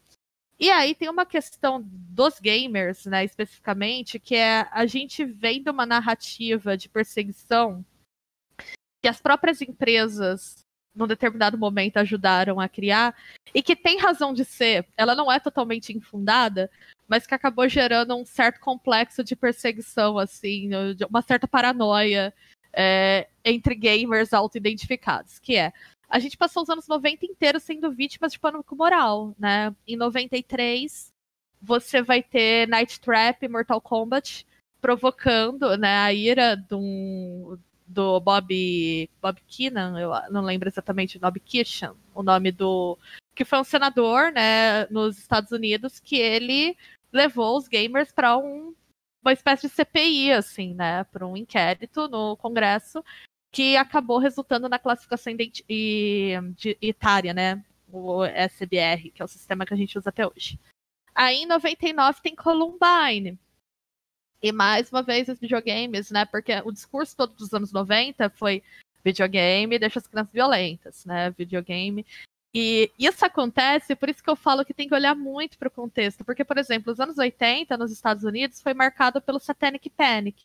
[0.58, 5.84] E aí tem uma questão dos gamers, né, especificamente, que é a gente vendo uma
[5.84, 7.84] narrativa de perseguição
[9.02, 13.14] que as próprias empresas, num determinado momento, ajudaram a criar,
[13.54, 16.70] e que tem razão de ser, ela não é totalmente infundada,
[17.08, 20.70] mas que acabou gerando um certo complexo de perseguição, assim,
[21.08, 22.32] uma certa paranoia
[22.72, 25.72] é, entre gamers auto-identificados, que é
[26.08, 29.74] a gente passou os anos 90 inteiros sendo vítimas de pânico moral, né?
[29.86, 31.12] Em 93,
[31.60, 34.46] você vai ter Night Trap e Mortal Kombat
[34.80, 41.92] provocando né, a ira do, do Bob, Bob Keenan, eu não lembro exatamente nome, Kitchen,
[42.14, 42.98] o nome do...
[43.34, 46.76] que foi um senador né, nos Estados Unidos que ele
[47.12, 48.74] levou os gamers para um
[49.22, 53.02] uma espécie de CPI, assim, né, para um inquérito no Congresso
[53.50, 55.32] que acabou resultando na classificação
[56.82, 60.58] etária, né, o SBR, que é o sistema que a gente usa até hoje.
[61.14, 63.38] Aí em 99 tem Columbine.
[64.42, 66.26] E mais uma vez os videogames, né?
[66.26, 68.62] Porque o discurso todo dos anos 90 foi
[69.02, 71.30] videogame deixa as crianças violentas, né?
[71.30, 72.04] Videogame
[72.54, 75.70] e isso acontece, por isso que eu falo que tem que olhar muito para o
[75.70, 76.24] contexto.
[76.24, 80.44] Porque, por exemplo, os anos 80 nos Estados Unidos foi marcado pelo Satanic Panic,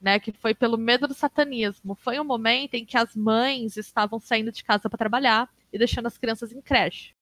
[0.00, 1.94] né, que foi pelo medo do satanismo.
[1.94, 6.06] Foi um momento em que as mães estavam saindo de casa para trabalhar e deixando
[6.06, 7.14] as crianças em creche.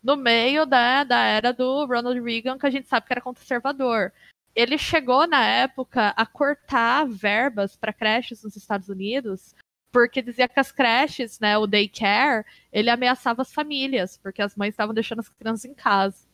[0.00, 4.12] No meio da, da era do Ronald Reagan, que a gente sabe que era conservador.
[4.54, 9.54] Ele chegou, na época, a cortar verbas para creches nos Estados Unidos
[9.92, 14.70] porque dizia que as creches, né, o daycare, ele ameaçava as famílias, porque as mães
[14.70, 16.26] estavam deixando as crianças em casa.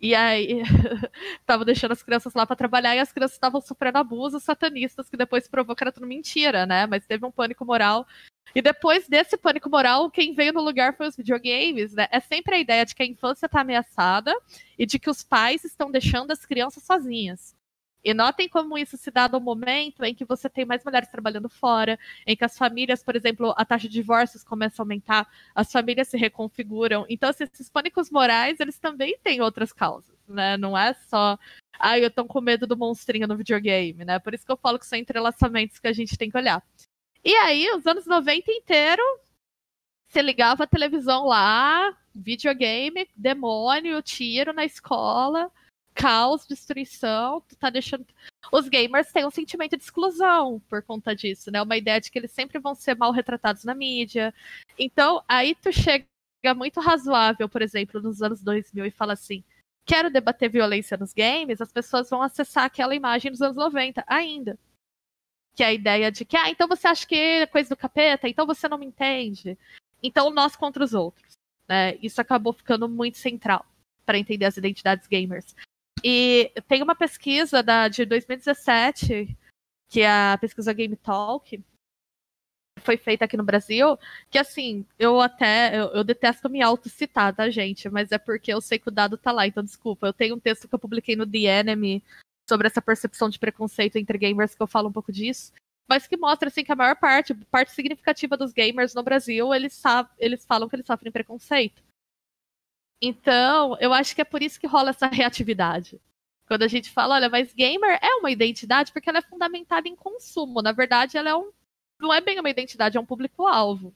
[0.00, 0.62] E aí,
[1.40, 5.16] estavam deixando as crianças lá para trabalhar e as crianças estavam sofrendo abusos satanistas, que
[5.16, 6.86] depois provou que era tudo mentira, né?
[6.86, 8.06] Mas teve um pânico moral.
[8.54, 12.08] E depois desse pânico moral, quem veio no lugar foi os videogames, né?
[12.10, 14.34] É sempre a ideia de que a infância está ameaçada
[14.78, 17.54] e de que os pais estão deixando as crianças sozinhas.
[18.02, 21.48] E notem como isso se dá no momento em que você tem mais mulheres trabalhando
[21.48, 25.70] fora, em que as famílias, por exemplo, a taxa de divórcios começa a aumentar, as
[25.70, 27.04] famílias se reconfiguram.
[27.08, 30.56] Então, assim, esses pânicos morais, eles também têm outras causas, né?
[30.56, 31.38] Não é só,
[31.78, 34.18] ah, eu tô com medo do monstrinho no videogame, né?
[34.18, 36.62] Por isso que eu falo que são entrelaçamentos que a gente tem que olhar.
[37.22, 39.02] E aí, os anos 90 inteiro,
[40.08, 45.50] você ligava a televisão lá, videogame, demônio, tiro na escola
[46.00, 48.06] caos, destruição, tu tá deixando.
[48.50, 51.60] Os gamers têm um sentimento de exclusão por conta disso, né?
[51.60, 54.32] Uma ideia de que eles sempre vão ser mal retratados na mídia.
[54.78, 56.06] Então, aí tu chega
[56.56, 59.44] muito razoável, por exemplo, nos anos 2000 e fala assim:
[59.84, 64.58] quero debater violência nos games, as pessoas vão acessar aquela imagem dos anos 90 ainda.
[65.54, 68.28] Que é a ideia de que, ah, então você acha que é coisa do capeta,
[68.28, 69.58] então você não me entende.
[70.02, 71.34] Então, nós contra os outros.
[71.68, 71.96] Né?
[72.02, 73.66] Isso acabou ficando muito central
[74.06, 75.54] para entender as identidades gamers.
[76.02, 79.36] E tem uma pesquisa da, de 2017,
[79.88, 81.62] que é a pesquisa Game Talk,
[82.80, 83.98] foi feita aqui no Brasil,
[84.30, 87.88] que assim, eu até, eu, eu detesto me auto-citar, tá, gente?
[87.88, 90.06] Mas é porque eu sei que o dado tá lá, então desculpa.
[90.06, 92.02] Eu tenho um texto que eu publiquei no The Enemy
[92.48, 95.52] sobre essa percepção de preconceito entre gamers, que eu falo um pouco disso.
[95.88, 99.82] mas que mostra assim que a maior parte, parte significativa dos gamers no Brasil, eles,
[100.18, 101.82] eles falam que eles sofrem preconceito.
[103.02, 106.00] Então, eu acho que é por isso que rola essa reatividade.
[106.46, 109.96] Quando a gente fala, olha, mas gamer é uma identidade porque ela é fundamentada em
[109.96, 110.60] consumo.
[110.60, 111.50] Na verdade, ela é um,
[111.98, 113.94] não é bem uma identidade, é um público-alvo.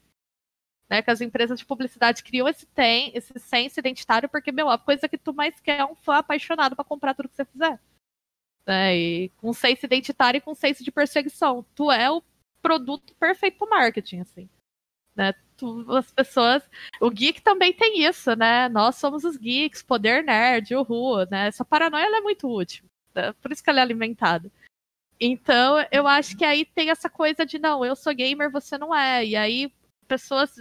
[0.89, 4.79] Né, que as empresas de publicidade criam esse tem, esse senso identitário, porque, meu, a
[4.79, 7.81] coisa que tu mais quer é um fã apaixonado para comprar tudo que você fizer.
[8.67, 11.65] Né, e com senso identitário e com senso de perseguição.
[11.75, 12.23] Tu é o
[12.63, 14.49] produto perfeito pro marketing, assim.
[15.17, 15.35] Né?
[15.97, 16.63] As pessoas.
[17.01, 18.69] O geek também tem isso, né?
[18.69, 21.49] Nós somos os geeks, poder nerd, uhul, né?
[21.49, 22.85] Essa paranoia é muito útil.
[23.15, 23.33] Né?
[23.41, 24.51] Por isso que ela é alimentada.
[25.21, 28.95] Então, eu acho que aí tem essa coisa de não, eu sou gamer, você não
[28.95, 29.25] é.
[29.25, 29.73] E aí
[30.05, 30.55] pessoas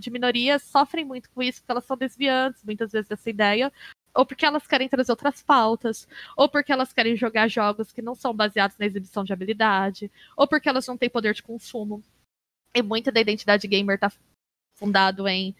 [0.00, 3.72] de minorias sofrem muito com isso, porque elas são desviantes muitas vezes dessa ideia,
[4.14, 8.14] ou porque elas querem trazer outras pautas, ou porque elas querem jogar jogos que não
[8.14, 12.02] são baseados na exibição de habilidade, ou porque elas não têm poder de consumo.
[12.74, 14.10] E muita da identidade gamer está
[14.78, 15.54] fundado em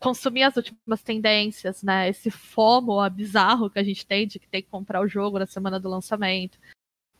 [0.00, 2.08] consumir as últimas tendências, né?
[2.08, 5.46] Esse FOMO bizarro que a gente tem de que tem que comprar o jogo na
[5.46, 6.58] semana do lançamento.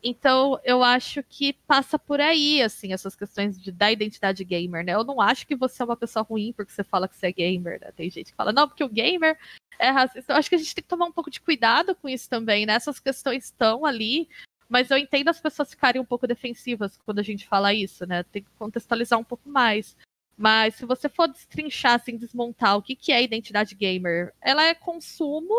[0.03, 4.95] Então, eu acho que passa por aí, assim, essas questões de, da identidade gamer, né?
[4.95, 7.33] Eu não acho que você é uma pessoa ruim porque você fala que você é
[7.33, 7.93] gamer, né?
[7.95, 9.39] Tem gente que fala, não, porque o gamer
[9.79, 10.33] é racista.
[10.33, 12.65] Eu acho que a gente tem que tomar um pouco de cuidado com isso também,
[12.65, 12.73] né?
[12.75, 14.27] Essas questões estão ali,
[14.71, 18.23] mas eu entendo as pessoas ficarem um pouco defensivas quando a gente fala isso, né?
[18.23, 19.95] Tem que contextualizar um pouco mais.
[20.41, 24.73] Mas se você for destrinchar, assim, desmontar o que, que é identidade gamer, ela é
[24.73, 25.55] consumo,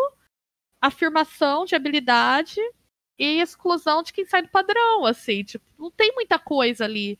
[0.82, 2.60] afirmação de habilidade
[3.16, 7.20] e exclusão de quem sai do padrão, assim, tipo, não tem muita coisa ali.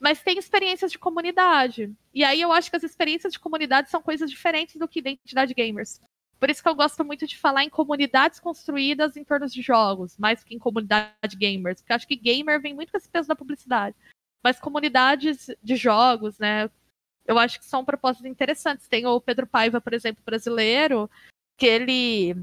[0.00, 1.94] Mas tem experiências de comunidade.
[2.14, 5.52] E aí eu acho que as experiências de comunidade são coisas diferentes do que identidade
[5.52, 6.00] gamers.
[6.40, 10.16] Por isso que eu gosto muito de falar em comunidades construídas em torno de jogos,
[10.16, 11.82] mais que em comunidade gamers.
[11.82, 13.94] Porque acho que gamer vem muito com esse peso da publicidade.
[14.42, 16.70] Mas comunidades de jogos, né?
[17.26, 18.88] Eu acho que são propostas interessantes.
[18.88, 21.10] Tem o Pedro Paiva, por exemplo, brasileiro,
[21.56, 22.36] que ele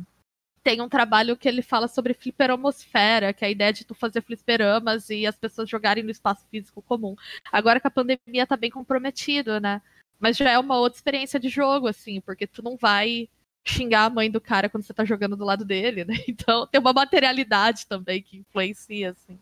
[0.63, 4.21] tem um trabalho que ele fala sobre fliperomosfera, que é a ideia de tu fazer
[4.21, 7.15] fliperamas e as pessoas jogarem no espaço físico comum.
[7.51, 9.81] Agora que a pandemia tá bem comprometido, né?
[10.19, 13.29] Mas já é uma outra experiência de jogo, assim, porque tu não vai
[13.65, 16.13] xingar a mãe do cara quando você tá jogando do lado dele, né?
[16.27, 19.39] Então tem uma materialidade também que influencia, assim.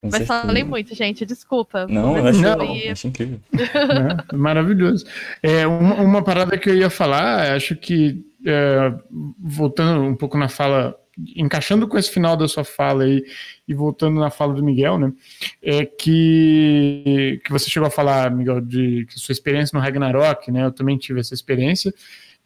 [0.00, 0.42] Com Mas certeza.
[0.42, 1.86] falei muito, gente, desculpa.
[1.88, 3.40] Não, eu acho, não, acho incrível.
[3.52, 5.04] É, maravilhoso.
[5.42, 8.94] É, uma, uma, parada que eu ia falar, acho que, é,
[9.40, 10.96] voltando um pouco na fala,
[11.34, 13.24] encaixando com esse final da sua fala aí,
[13.66, 15.12] e voltando na fala do Miguel, né,
[15.60, 20.64] é que, que você chegou a falar, Miguel, de que sua experiência no Ragnarok, né,
[20.64, 21.92] eu também tive essa experiência,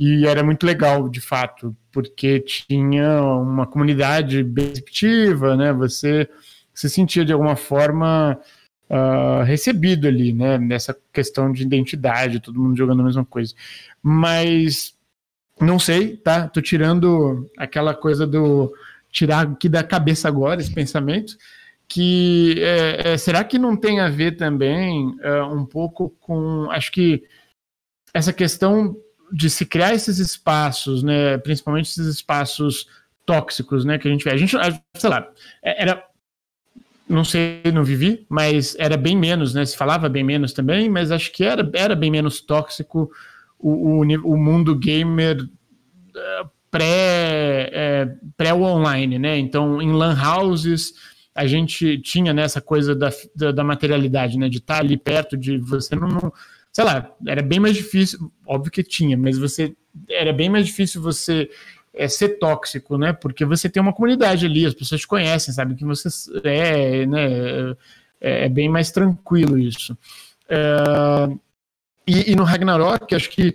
[0.00, 6.26] e era muito legal, de fato, porque tinha uma comunidade bem receptiva, né, você
[6.74, 8.38] se sentia de alguma forma
[8.88, 10.58] uh, recebido ali, né?
[10.58, 13.54] Nessa questão de identidade, todo mundo jogando a mesma coisa.
[14.02, 14.94] Mas
[15.60, 16.48] não sei, tá?
[16.48, 18.72] Tô tirando aquela coisa do
[19.10, 21.36] tirar aqui da cabeça agora esse pensamento.
[21.88, 26.70] Que é, é, será que não tem a ver também é, um pouco com.
[26.70, 27.22] Acho que
[28.14, 28.96] essa questão
[29.30, 31.36] de se criar esses espaços, né?
[31.38, 32.88] Principalmente esses espaços
[33.26, 33.98] tóxicos, né?
[33.98, 34.30] Que a gente vê.
[34.30, 34.56] A gente,
[34.96, 35.28] sei lá,
[35.62, 36.02] é, era
[37.12, 39.64] não sei, não vivi, mas era bem menos, né?
[39.64, 43.10] Se falava bem menos também, mas acho que era, era bem menos tóxico
[43.58, 49.38] o, o, o mundo gamer uh, pré, é, pré o online, né?
[49.38, 50.94] Então, em lan houses,
[51.34, 54.48] a gente tinha nessa né, coisa da, da, da, materialidade, né?
[54.48, 56.32] De estar ali perto, de você não, não,
[56.72, 59.76] sei lá, era bem mais difícil, óbvio que tinha, mas você
[60.08, 61.50] era bem mais difícil você
[61.94, 63.12] é, ser tóxico, né?
[63.12, 66.08] Porque você tem uma comunidade ali, as pessoas te conhecem, sabem que você
[66.44, 67.76] é, né?
[68.20, 69.96] É, é bem mais tranquilo isso.
[70.48, 71.28] É,
[72.06, 73.54] e, e, no Ragnarok, acho que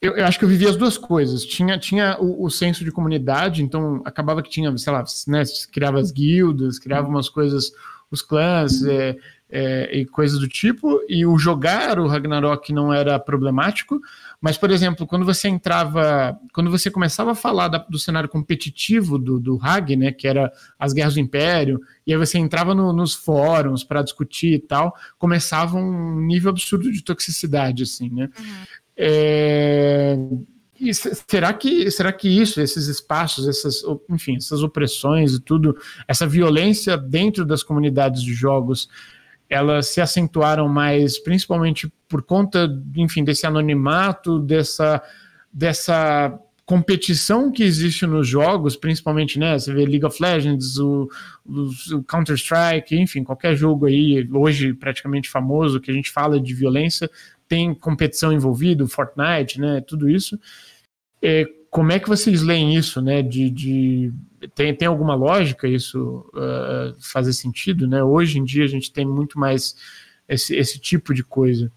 [0.00, 1.44] eu, eu, acho que eu vivi as duas coisas.
[1.44, 5.42] Tinha, tinha o, o, senso de comunidade, então acabava que tinha, sei lá, né,
[5.72, 7.70] criava as guildas, criava umas coisas,
[8.10, 9.16] os clãs é,
[9.50, 14.00] é, e coisas do tipo, e o jogar o Ragnarok não era problemático,
[14.40, 19.18] mas, por exemplo, quando você entrava, quando você começava a falar da, do cenário competitivo
[19.18, 22.92] do, do Hag, né, que era as guerras do Império, e aí você entrava no,
[22.92, 28.30] nos fóruns para discutir e tal, começava um nível absurdo de toxicidade, assim, né?
[28.38, 28.64] Uhum.
[28.96, 30.18] É...
[30.80, 35.76] E será que, será que isso, esses espaços, essas, enfim, essas opressões e tudo,
[36.08, 38.88] essa violência dentro das comunidades de jogos,
[39.50, 45.02] elas se acentuaram mais, principalmente por conta, enfim, desse anonimato, dessa,
[45.52, 49.58] dessa competição que existe nos jogos, principalmente, né?
[49.58, 51.10] Você vê League of Legends, o,
[51.44, 56.54] o, o Counter-Strike, enfim, qualquer jogo aí, hoje praticamente famoso, que a gente fala de
[56.54, 57.10] violência,
[57.48, 59.80] tem competição envolvida, Fortnite, né?
[59.80, 60.38] Tudo isso.
[61.20, 63.20] É, como é que vocês leem isso, né?
[63.20, 64.12] De, de
[64.48, 68.02] tem, tem alguma lógica isso uh, fazer sentido, né?
[68.02, 69.76] Hoje em dia a gente tem muito mais
[70.28, 71.70] esse, esse tipo de coisa,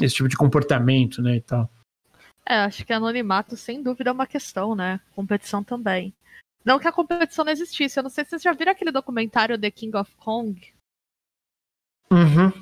[0.00, 1.36] esse tipo de comportamento, né?
[1.36, 1.70] E tal.
[2.44, 5.00] É, acho que anonimato sem dúvida é uma questão, né?
[5.14, 6.14] Competição também.
[6.64, 7.98] Não que a competição não existisse.
[7.98, 10.60] Eu não sei se vocês já viram aquele documentário The King of Kong.
[12.10, 12.52] Uhum.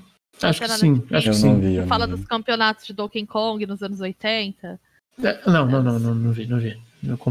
[0.42, 1.06] Acho que sim.
[1.10, 1.60] Acho que sim.
[1.60, 4.80] Vi, fala dos campeonatos de Donkey Kong nos anos 80.
[5.22, 6.80] É, não, não, não, não, não vi, não vi.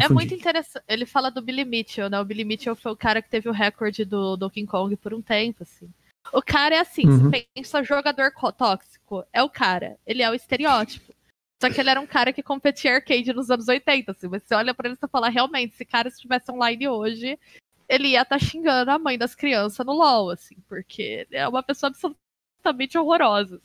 [0.03, 0.83] É muito interessante.
[0.87, 2.19] Ele fala do Billy Mitchell, né?
[2.19, 5.21] O Billy Mitchell foi o cara que teve o recorde do Donkey Kong por um
[5.21, 5.89] tempo, assim.
[6.31, 7.29] O cara é assim, uhum.
[7.29, 9.97] você pensa jogador tóxico, é o cara.
[10.05, 11.13] Ele é o estereótipo.
[11.61, 14.27] Só que ele era um cara que competia arcade nos anos 80, assim.
[14.27, 17.39] Você olha pra ele e fala, realmente, se cara estivesse online hoje,
[17.87, 20.55] ele ia estar tá xingando a mãe das crianças no LoL, assim.
[20.67, 23.61] Porque é uma pessoa absolutamente horrorosa.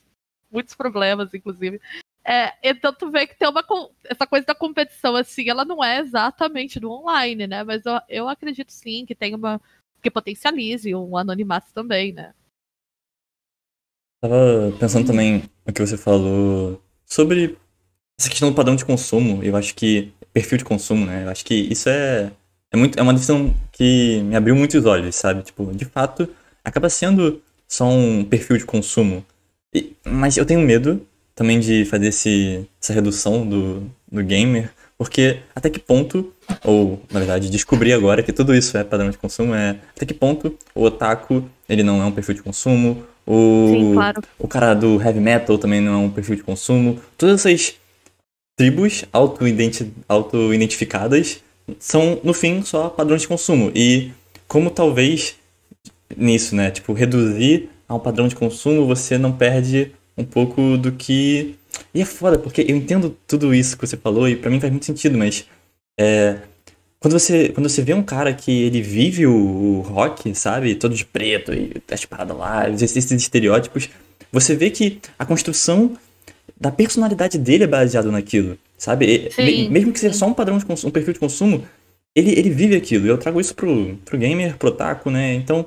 [0.50, 1.80] Muitos problemas, inclusive.
[2.30, 3.64] É, então tu vê que tem uma
[4.04, 7.64] essa coisa da competição assim, ela não é exatamente no online, né?
[7.64, 9.58] Mas eu, eu acredito sim que tem uma
[10.02, 12.34] que potencialize um anonimato também, né?
[14.20, 14.36] Tava
[14.78, 17.56] pensando também no que você falou sobre
[18.20, 19.42] essa questão do padrão de consumo.
[19.42, 21.24] Eu acho que perfil de consumo, né?
[21.24, 22.30] Eu acho que isso é
[22.70, 25.42] é muito é uma decisão que me abriu muitos olhos, sabe?
[25.44, 26.28] Tipo, de fato,
[26.62, 29.24] acaba sendo só um perfil de consumo.
[29.74, 31.06] E, mas eu tenho medo
[31.38, 36.32] também de fazer esse, essa redução do, do gamer, porque até que ponto,
[36.64, 40.12] ou na verdade descobrir agora que tudo isso é padrão de consumo, é até que
[40.12, 44.20] ponto o otaku ele não é um perfil de consumo, o, Sim, claro.
[44.36, 47.76] o cara do heavy metal também não é um perfil de consumo, todas essas
[48.56, 53.70] tribos auto-identificadas auto são, no fim, só padrões de consumo.
[53.76, 54.10] E
[54.48, 55.36] como talvez
[56.16, 60.92] nisso, né, tipo, reduzir a um padrão de consumo, você não perde um pouco do
[60.92, 61.54] que.
[61.94, 64.72] E é foda, porque eu entendo tudo isso que você falou e para mim faz
[64.72, 65.46] muito sentido, mas.
[65.98, 66.38] É,
[67.00, 70.74] quando você, quando você vê um cara que ele vive o, o rock, sabe?
[70.74, 73.88] Todo de preto e as paradas lá, esses estereótipos,
[74.32, 75.96] você vê que a construção
[76.60, 79.30] da personalidade dele é baseada naquilo, sabe?
[79.30, 79.68] Sim.
[79.68, 81.64] Mesmo que seja só um padrão de consumo, um perfil de consumo,
[82.16, 83.06] ele, ele vive aquilo.
[83.06, 85.34] Eu trago isso pro, pro gamer, pro taco, né?
[85.34, 85.64] Então,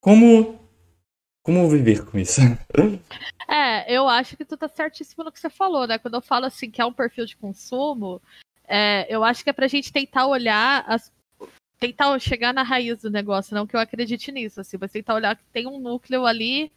[0.00, 0.54] como
[1.44, 2.40] como viver com isso?
[3.46, 5.98] É, eu acho que tu tá certíssimo no que você falou, né?
[5.98, 8.20] Quando eu falo assim que é um perfil de consumo,
[8.66, 11.12] é, eu acho que é pra gente tentar olhar as,
[11.78, 15.36] tentar chegar na raiz do negócio, não que eu acredite nisso, assim, mas tentar olhar
[15.36, 16.72] que tem um núcleo ali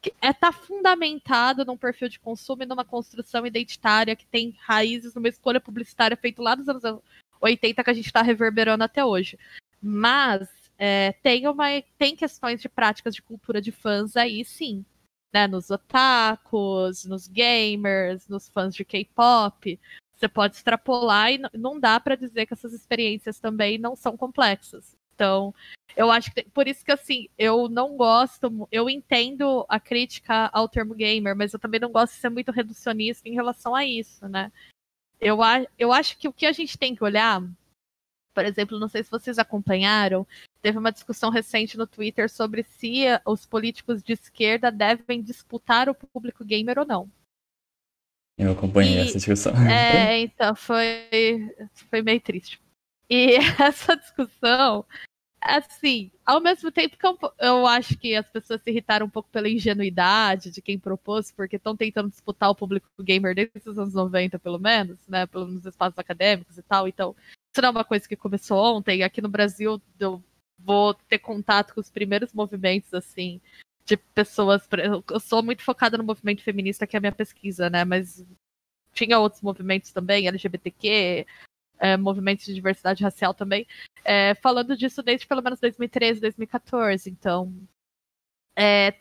[0.00, 5.14] que é tá fundamentado num perfil de consumo e numa construção identitária que tem raízes
[5.14, 7.00] numa escolha publicitária feita lá nos anos
[7.40, 9.38] 80 que a gente está reverberando até hoje.
[9.80, 11.66] Mas é, tem, uma,
[11.98, 14.84] tem questões de práticas de cultura de fãs aí, sim.
[15.32, 19.80] Né, nos otakus, nos gamers, nos fãs de K-pop.
[20.14, 24.94] Você pode extrapolar e não dá para dizer que essas experiências também não são complexas.
[25.14, 25.54] Então,
[25.96, 30.68] eu acho que por isso que assim, eu não gosto, eu entendo a crítica ao
[30.68, 34.28] termo gamer, mas eu também não gosto de ser muito reducionista em relação a isso,
[34.28, 34.50] né?
[35.20, 35.38] Eu,
[35.78, 37.40] eu acho que o que a gente tem que olhar,
[38.34, 40.26] por exemplo, não sei se vocês acompanharam,
[40.62, 45.94] teve uma discussão recente no Twitter sobre se os políticos de esquerda devem disputar o
[45.94, 47.10] público gamer ou não.
[48.38, 49.52] Eu acompanhei e, essa discussão.
[49.68, 51.50] É, então, foi,
[51.90, 52.60] foi meio triste.
[53.10, 54.86] E essa discussão,
[55.40, 59.28] assim, ao mesmo tempo que eu, eu acho que as pessoas se irritaram um pouco
[59.30, 63.94] pela ingenuidade de quem propôs, porque estão tentando disputar o público gamer desde os anos
[63.94, 65.26] 90, pelo menos, né?
[65.26, 66.86] Pelos espaços acadêmicos e tal.
[66.86, 67.14] Então,
[67.52, 69.02] isso não é uma coisa que começou ontem.
[69.02, 70.22] Aqui no Brasil, eu
[70.64, 73.40] vou ter contato com os primeiros movimentos, assim,
[73.84, 74.68] de pessoas.
[75.10, 77.84] Eu sou muito focada no movimento feminista, que é a minha pesquisa, né?
[77.84, 78.24] Mas
[78.92, 81.26] tinha outros movimentos também, LGBTQ,
[81.78, 83.66] é, movimentos de diversidade racial também,
[84.04, 87.10] é, falando disso desde pelo menos 2013, 2014.
[87.10, 87.52] Então,
[88.56, 88.94] é,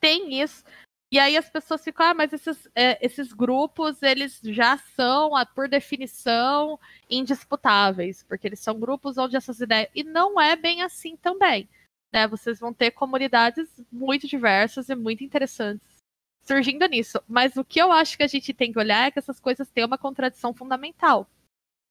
[0.00, 0.64] tem isso.
[1.10, 5.68] E aí as pessoas ficam, ah, mas esses, é, esses grupos, eles já são, por
[5.68, 6.78] definição,
[7.08, 9.88] indisputáveis, porque eles são grupos onde essas ideias.
[9.94, 11.68] E não é bem assim também.
[12.12, 12.26] Né?
[12.26, 15.96] Vocês vão ter comunidades muito diversas e muito interessantes
[16.46, 17.20] surgindo nisso.
[17.28, 19.68] Mas o que eu acho que a gente tem que olhar é que essas coisas
[19.70, 21.28] têm uma contradição fundamental.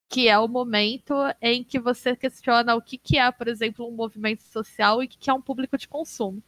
[0.09, 3.91] Que é o momento em que você questiona o que, que é, por exemplo, um
[3.91, 6.41] movimento social e o que, que é um público de consumo.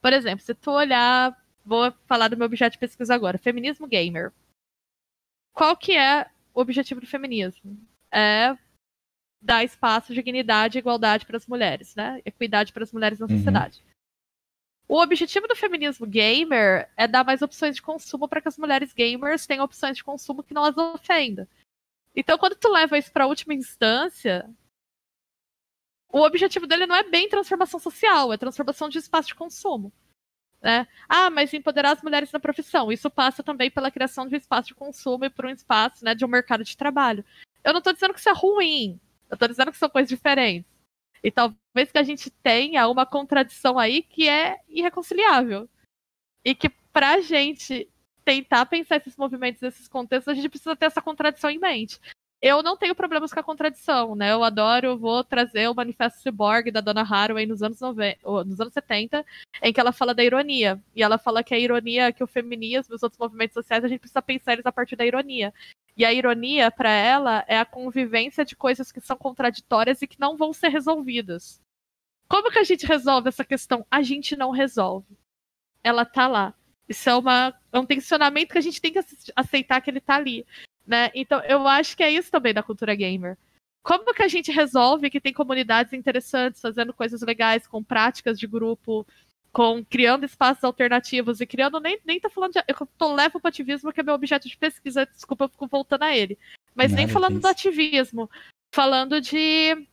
[0.00, 3.38] Por exemplo, se tu olhar Vou falar do meu objeto de pesquisa agora.
[3.38, 4.32] Feminismo gamer.
[5.54, 7.78] Qual que é o objetivo do feminismo?
[8.14, 8.56] é
[9.40, 12.20] dar espaço, dignidade e igualdade para as mulheres, né?
[12.26, 13.36] Equidade para as mulheres na Uhum.
[13.38, 13.82] sociedade.
[14.86, 18.92] O objetivo do feminismo gamer é dar mais opções de consumo para que as mulheres
[18.92, 21.48] gamers tenham opções de consumo que não as ofendam.
[22.14, 24.46] Então, quando tu leva isso para a última instância,
[26.12, 29.90] o objetivo dele não é bem transformação social, é transformação de espaço de consumo.
[30.62, 30.86] Né?
[31.08, 32.92] Ah, mas empoderar as mulheres na profissão.
[32.92, 36.14] Isso passa também pela criação de um espaço de consumo e por um espaço né,
[36.14, 37.24] de um mercado de trabalho.
[37.64, 40.70] Eu não estou dizendo que isso é ruim, eu estou dizendo que são coisas diferentes.
[41.22, 45.68] E talvez que a gente tenha uma contradição aí que é irreconciliável.
[46.44, 47.88] E que pra gente
[48.24, 52.00] tentar pensar esses movimentos, esses contextos, a gente precisa ter essa contradição em mente.
[52.42, 54.32] Eu não tenho problemas com a contradição, né?
[54.32, 58.44] Eu adoro, eu vou trazer o Manifesto Cyborg da Donna Haraway nos anos, 90, ou
[58.44, 59.24] nos anos 70,
[59.62, 60.82] em que ela fala da ironia.
[60.92, 63.88] E ela fala que a ironia, que o feminismo e os outros movimentos sociais, a
[63.88, 65.54] gente precisa pensar eles a partir da ironia.
[65.96, 70.18] E a ironia, para ela, é a convivência de coisas que são contraditórias e que
[70.18, 71.60] não vão ser resolvidas.
[72.26, 73.86] Como que a gente resolve essa questão?
[73.88, 75.16] A gente não resolve.
[75.80, 76.54] Ela tá lá.
[76.88, 79.00] Isso é, uma, é um tensionamento que a gente tem que
[79.36, 80.44] aceitar que ele tá ali.
[80.92, 81.10] Né?
[81.14, 83.38] Então, eu acho que é isso também da cultura gamer.
[83.82, 88.46] Como que a gente resolve que tem comunidades interessantes, fazendo coisas legais, com práticas de
[88.46, 89.06] grupo,
[89.50, 93.48] com criando espaços alternativos e criando nem nem tô falando de eu tô levo para
[93.48, 96.38] ativismo que é meu objeto de pesquisa, desculpa, eu fico voltando a ele.
[96.74, 97.42] Mas Nada nem falando disso.
[97.42, 98.30] do ativismo,
[98.74, 99.88] falando de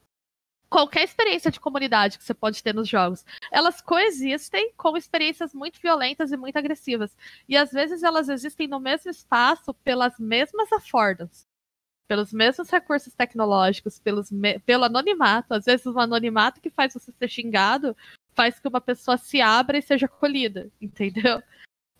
[0.69, 3.25] qualquer experiência de comunidade que você pode ter nos jogos.
[3.51, 7.15] Elas coexistem com experiências muito violentas e muito agressivas.
[7.47, 11.47] E às vezes elas existem no mesmo espaço pelas mesmas affordances.
[12.07, 14.29] Pelos mesmos recursos tecnológicos, pelos
[14.65, 15.53] pelo anonimato.
[15.53, 17.95] Às vezes, o anonimato que faz você ser xingado
[18.33, 21.43] faz que uma pessoa se abra e seja acolhida, entendeu?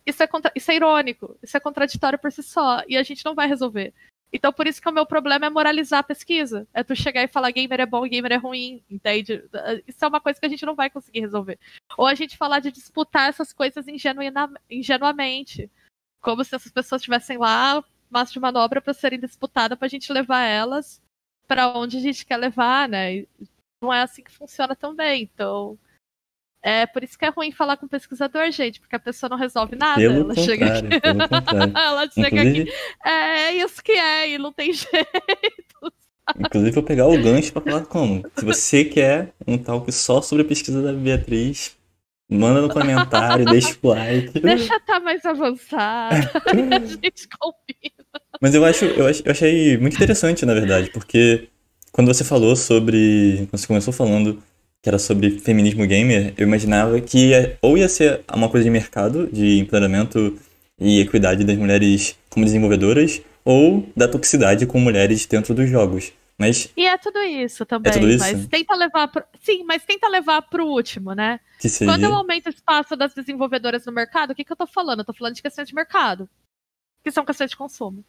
[0.04, 3.34] Isso é, isso é irônico, isso é contraditório por si só, e a gente não
[3.34, 3.94] vai resolver.
[4.32, 6.66] Então, por isso que o meu problema é moralizar a pesquisa.
[6.72, 9.42] É tu chegar e falar gamer é bom gamer é ruim, entende?
[9.86, 11.58] Isso é uma coisa que a gente não vai conseguir resolver.
[11.96, 13.86] Ou a gente falar de disputar essas coisas
[14.68, 15.70] ingenuamente.
[16.20, 20.42] Como se essas pessoas estivessem lá, massa de manobra para serem disputadas pra gente levar
[20.42, 21.02] elas
[21.48, 23.26] para onde a gente quer levar, né?
[23.82, 25.22] Não é assim que funciona também.
[25.22, 25.76] Então,
[26.62, 29.76] é por isso que é ruim falar com pesquisador, gente, porque a pessoa não resolve
[29.76, 30.00] nada.
[30.00, 30.86] Pelo ela chega aqui,
[31.74, 32.72] ela chega aqui, Inclusive,
[33.04, 35.92] é isso que é, e não tem jeito.
[36.38, 38.22] inclusive, vou pegar o gancho pra falar como.
[38.36, 41.76] Se você quer um talk só sobre a pesquisa da Beatriz,
[42.30, 44.38] manda no comentário, deixa o like.
[44.40, 46.16] Deixa estar mais avançada.
[46.46, 48.00] a gente combina.
[48.40, 51.48] Mas eu acho, eu ach- eu achei muito interessante, na verdade, porque
[51.92, 53.46] quando você falou sobre.
[53.50, 54.42] Quando você começou falando
[54.82, 58.70] que era sobre feminismo gamer, eu imaginava que ia- ou ia ser uma coisa de
[58.70, 60.38] mercado, de empoderamento
[60.78, 66.12] e equidade das mulheres como desenvolvedoras, ou da toxicidade com mulheres dentro dos jogos.
[66.38, 67.92] Mas E é tudo isso também.
[67.92, 68.18] tudo isso?
[68.24, 69.22] Mas tenta levar pro...
[69.42, 71.38] Sim, mas tenta levar pro último, né?
[71.60, 71.92] que seria.
[71.92, 75.00] Quando eu aumento o espaço das desenvolvedoras no mercado, o que, que eu tô falando?
[75.00, 76.26] Eu tô falando de questões de mercado,
[77.04, 78.02] que são questões de consumo.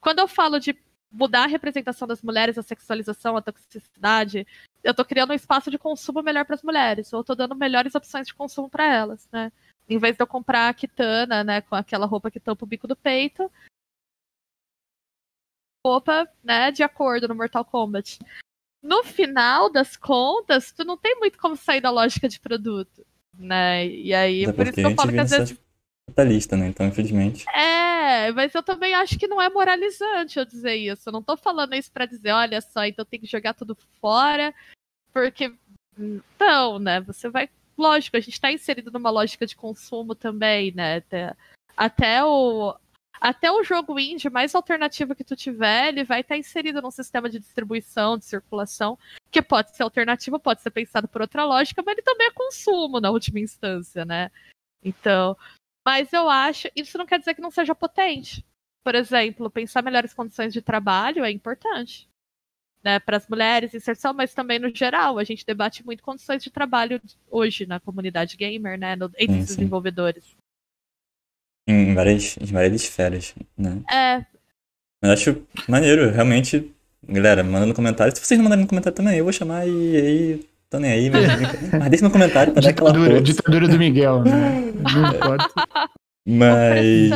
[0.00, 0.76] Quando eu falo de
[1.10, 4.46] mudar a representação das mulheres, a sexualização, a toxicidade,
[4.84, 7.94] eu tô criando um espaço de consumo melhor para as mulheres, ou tô dando melhores
[7.94, 9.50] opções de consumo para elas, né?
[9.88, 12.86] Em vez de eu comprar a Kitana, né, com aquela roupa que tampa o bico
[12.86, 13.50] do peito,
[15.84, 18.18] roupa, né, de acordo no Mortal Kombat.
[18.82, 23.04] No final das contas, tu não tem muito como sair da lógica de produto,
[23.34, 23.86] né?
[23.86, 25.58] E aí, Até por isso que eu falo que às vezes
[26.08, 26.68] capitalista, né?
[26.68, 27.44] Então, infelizmente.
[27.54, 31.08] é, mas eu também acho que não é moralizante eu dizer isso.
[31.08, 34.54] Eu não tô falando isso pra dizer, olha só, então tem que jogar tudo fora,
[35.12, 35.52] porque
[36.38, 37.00] não, né?
[37.02, 40.96] Você vai, lógico, a gente tá inserido numa lógica de consumo também, né?
[40.96, 41.36] Até,
[41.76, 42.74] até o
[43.20, 47.28] até o jogo indie mais alternativo que tu tiver, ele vai estar inserido num sistema
[47.28, 48.96] de distribuição, de circulação,
[49.28, 53.00] que pode ser alternativo, pode ser pensado por outra lógica, mas ele também é consumo
[53.00, 54.30] na última instância, né?
[54.84, 55.36] Então,
[55.88, 58.44] mas eu acho, isso não quer dizer que não seja potente.
[58.84, 62.06] Por exemplo, pensar melhores condições de trabalho é importante.
[62.84, 65.18] Né, para as mulheres, inserção, mas também no geral.
[65.18, 69.40] A gente debate muito condições de trabalho hoje na comunidade gamer, né, no, entre Sim,
[69.40, 70.36] os desenvolvedores.
[71.66, 73.82] Em várias, em várias esferas, né?
[73.90, 74.26] É,
[75.00, 76.70] Mas acho maneiro, realmente.
[77.02, 78.14] Galera, manda no comentário.
[78.14, 80.48] Se vocês não mandarem no comentário também, eu vou chamar e aí.
[80.70, 83.22] Tô nem aí, mas, mas deixa no comentário pra dar aquela Ditadura, força.
[83.24, 84.72] ditadura do Miguel, né?
[84.94, 85.48] Não importa.
[86.26, 87.10] Mas.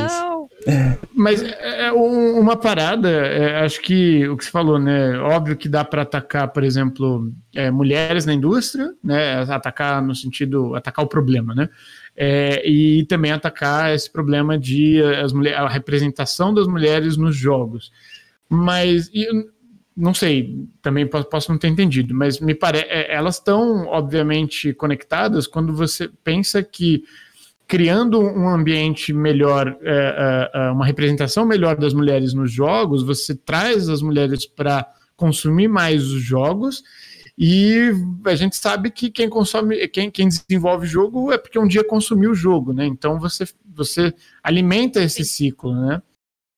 [1.15, 5.19] Mas é, é um- uma parada, é, acho que o que você falou, né?
[5.19, 9.43] Óbvio que dá para atacar, por exemplo, é, mulheres na indústria, né?
[9.43, 11.69] Atacar no sentido, atacar o problema, né?
[12.17, 17.91] É, e também atacar esse problema de as mulher, a representação das mulheres nos jogos.
[18.49, 19.27] Mas e,
[19.97, 25.47] não sei, também posso não ter entendido, mas me parece, é, elas estão obviamente conectadas
[25.47, 27.05] quando você pensa que
[27.67, 33.35] criando um ambiente melhor, é, é, é, uma representação melhor das mulheres nos jogos, você
[33.35, 34.87] traz as mulheres para
[35.17, 36.83] consumir mais os jogos
[37.39, 37.91] e
[38.27, 42.33] a gente sabe que quem consome, quem, quem desenvolve jogo é porque um dia consumiu
[42.33, 42.85] o jogo, né?
[42.85, 44.13] Então você, você
[44.43, 46.03] alimenta esse ciclo, né?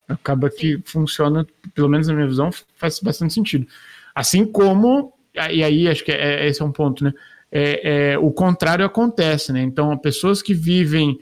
[0.09, 3.66] Acaba que funciona, pelo menos na minha visão, faz bastante sentido.
[4.14, 7.12] Assim como, e aí acho que é, esse é um ponto, né?
[7.50, 9.62] É, é, o contrário acontece, né?
[9.62, 11.18] Então, pessoas que vivem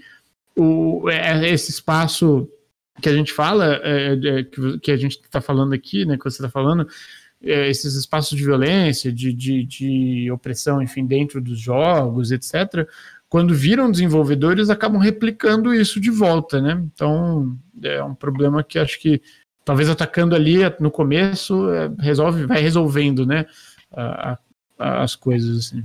[0.57, 2.49] o, é, esse espaço
[3.01, 6.17] que a gente fala, é, é, que, que, a gente está falando aqui, né?
[6.17, 6.87] Que você está falando,
[7.43, 12.87] é, esses espaços de violência, de, de, de, opressão, enfim, dentro dos jogos, etc.,
[13.33, 16.73] quando viram desenvolvedores, acabam replicando isso de volta, né?
[16.93, 19.23] Então, é um problema que acho que
[19.65, 23.47] talvez atacando ali no começo é, resolve, vai resolvendo, né?
[23.91, 24.39] A,
[24.79, 25.83] a, as coisas assim.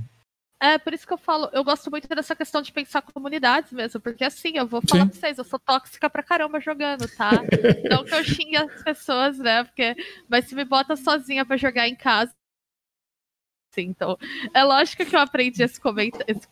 [0.60, 3.98] É, por isso que eu falo, eu gosto muito dessa questão de pensar comunidades mesmo,
[3.98, 5.08] porque assim, eu vou falar Sim.
[5.08, 7.30] pra vocês, eu sou tóxica pra caramba jogando, tá?
[7.88, 9.64] Não que eu xingue as pessoas, né?
[9.64, 9.96] Porque,
[10.28, 12.30] mas se me bota sozinha pra jogar em casa.
[13.78, 14.18] Sim, então,
[14.52, 15.80] é lógico que eu aprendi esse,
[16.26, 16.48] esse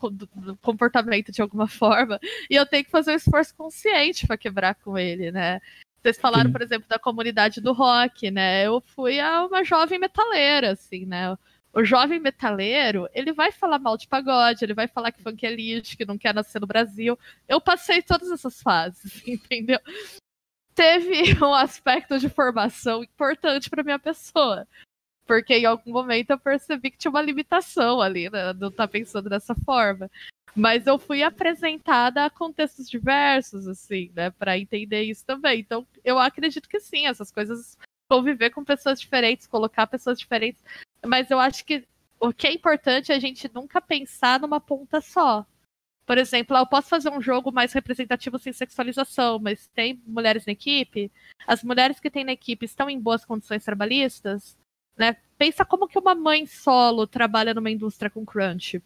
[0.63, 4.97] comportamento de alguma forma, e eu tenho que fazer um esforço consciente para quebrar com
[4.97, 5.61] ele, né?
[6.01, 6.53] Vocês falaram, Sim.
[6.53, 8.65] por exemplo, da comunidade do rock, né?
[8.65, 11.37] Eu fui a uma jovem metaleira, assim, né?
[11.73, 15.53] O jovem metaleiro, ele vai falar mal de pagode, ele vai falar que funk é
[15.53, 17.19] lixo, que não quer nascer no Brasil.
[17.49, 19.81] Eu passei todas essas fases, entendeu?
[20.77, 24.67] Teve um aspecto de formação importante para minha pessoa.
[25.27, 28.53] Porque em algum momento eu percebi que tinha uma limitação ali, né?
[28.53, 30.11] Não tá pensando dessa forma.
[30.55, 34.31] Mas eu fui apresentada a contextos diversos, assim, né?
[34.31, 35.61] Para entender isso também.
[35.61, 37.77] Então, eu acredito que sim, essas coisas
[38.09, 40.63] conviver com pessoas diferentes, colocar pessoas diferentes
[41.07, 41.87] mas eu acho que
[42.21, 45.47] o que é importante é a gente nunca pensar numa ponta só.
[46.07, 50.53] Por exemplo, eu posso fazer um jogo mais representativo sem sexualização, mas tem mulheres na
[50.53, 51.11] equipe.
[51.47, 54.57] As mulheres que tem na equipe estão em boas condições trabalhistas,
[54.97, 55.17] né?
[55.39, 58.83] Pensa como que uma mãe solo trabalha numa indústria com crunch.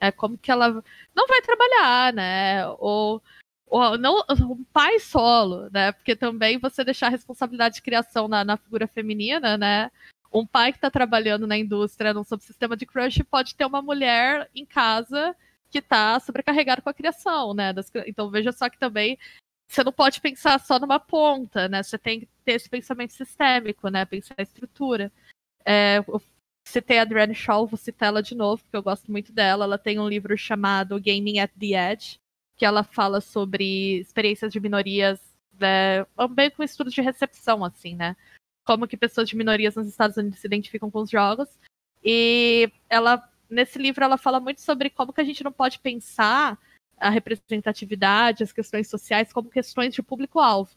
[0.00, 0.82] É como que ela
[1.14, 2.66] não vai trabalhar, né?
[2.78, 3.20] Ou,
[3.66, 5.92] ou não, um pai solo, né?
[5.92, 9.90] Porque também você deixar a responsabilidade de criação na, na figura feminina, né?
[10.32, 14.48] um pai que está trabalhando na indústria, num subsistema de crush, pode ter uma mulher
[14.54, 15.34] em casa
[15.70, 17.72] que está sobrecarregada com a criação, né?
[17.72, 19.18] Das, então veja só que também
[19.66, 21.82] você não pode pensar só numa ponta, né?
[21.82, 24.06] Você tem que ter esse pensamento sistêmico, né?
[24.06, 25.12] Pensar a estrutura.
[25.66, 26.22] É, eu
[26.66, 29.66] citei a Adrienne Shaw, vou citar ela de novo, porque eu gosto muito dela.
[29.66, 32.18] Ela tem um livro chamado Gaming at the Edge,
[32.56, 35.20] que ela fala sobre experiências de minorias,
[35.60, 36.06] né?
[36.34, 38.16] meio que um estudo de recepção, assim, né?
[38.64, 41.48] como que pessoas de minorias nos Estados Unidos se identificam com os jogos.
[42.02, 46.58] E ela, nesse livro, ela fala muito sobre como que a gente não pode pensar
[46.96, 50.70] a representatividade, as questões sociais como questões de público-alvo.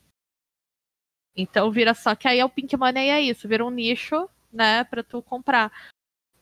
[1.36, 4.84] Então vira só que aí é o Pink Money é isso, vira um nicho, né,
[4.84, 5.72] para tu comprar.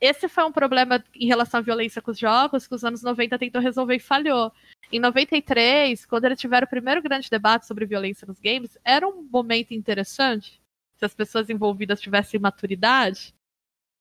[0.02, 3.38] Esse foi um problema em relação à violência com os jogos que os anos 90
[3.38, 4.52] tentou resolver e falhou.
[4.92, 9.24] Em 93, quando eles tiveram o primeiro grande debate sobre violência nos games, era um
[9.24, 10.62] momento interessante
[10.96, 13.34] se as pessoas envolvidas tivessem maturidade,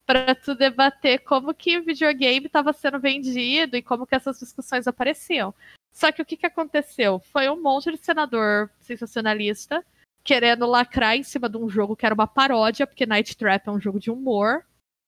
[0.05, 5.53] para tu debater como que videogame estava sendo vendido e como que essas discussões apareciam.
[5.91, 7.19] Só que o que, que aconteceu?
[7.19, 9.85] Foi um monte de senador sensacionalista
[10.23, 13.71] querendo lacrar em cima de um jogo que era uma paródia, porque Night Trap é
[13.71, 14.65] um jogo de humor,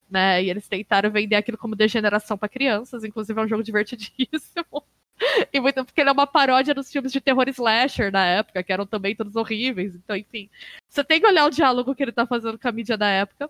[0.09, 0.43] né?
[0.43, 4.83] E eles tentaram vender aquilo como degeneração para crianças, inclusive é um jogo divertidíssimo.
[5.53, 8.73] e muito porque ele é uma paródia dos filmes de terror slasher da época, que
[8.73, 9.95] eram também todos horríveis.
[9.95, 10.49] Então, enfim,
[10.89, 13.49] você tem que olhar o diálogo que ele tá fazendo com a mídia da época.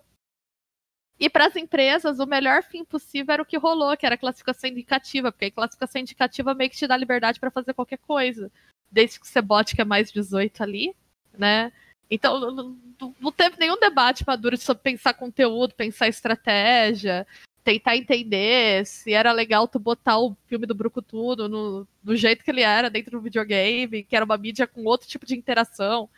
[1.18, 4.18] E para as empresas, o melhor fim possível era o que rolou, que era a
[4.18, 8.50] classificação indicativa, porque a classificação indicativa meio que te dá liberdade para fazer qualquer coisa,
[8.90, 10.96] desde que você bote que é mais 18 ali,
[11.36, 11.72] né?
[12.10, 17.26] Então, não, teve nenhum debate maduro sobre pensar conteúdo, pensar estratégia,
[17.64, 22.50] tentar entender se era legal tu botar o filme do Brucutu no, do jeito que
[22.50, 26.08] ele era dentro do videogame, que era uma mídia com outro tipo de interação,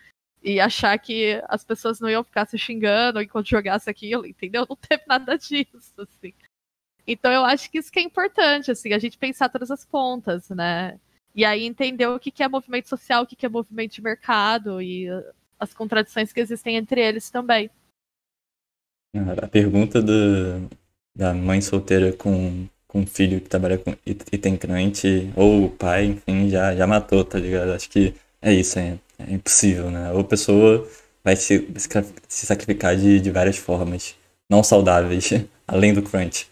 [0.43, 4.67] e achar que as pessoas não iam ficar se xingando enquanto jogasse aquilo, entendeu?
[4.69, 6.35] Não teve nada disso, assim.
[7.07, 10.49] Então eu acho que isso que é importante, assim, a gente pensar todas as pontas,
[10.51, 10.99] né?
[11.35, 15.09] E aí entender o que é movimento social, o que é movimento de mercado e
[15.59, 17.71] as contradições que existem entre eles também.
[19.43, 20.69] A pergunta do,
[21.15, 25.71] da mãe solteira com, com filho que trabalha com, e, e tem crente, ou o
[25.71, 27.73] pai, enfim, já, já matou, tá ligado?
[27.73, 30.13] Acho que é isso, é, é impossível, né?
[30.13, 30.89] Ou a pessoa
[31.23, 31.67] vai se,
[32.29, 34.15] se sacrificar de, de várias formas
[34.51, 35.31] não saudáveis,
[35.67, 36.49] além do crunch.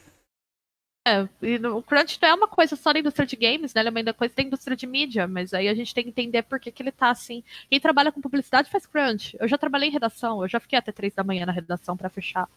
[1.05, 3.80] É, e o crunch não é uma coisa só da indústria de games, né?
[3.80, 6.42] Ele é uma coisa da indústria de mídia, mas aí a gente tem que entender
[6.42, 7.42] por que, que ele tá assim.
[7.68, 9.36] Quem trabalha com publicidade faz crunch.
[9.40, 12.09] Eu já trabalhei em redação, eu já fiquei até três da manhã na redação para
[12.09, 12.48] fechar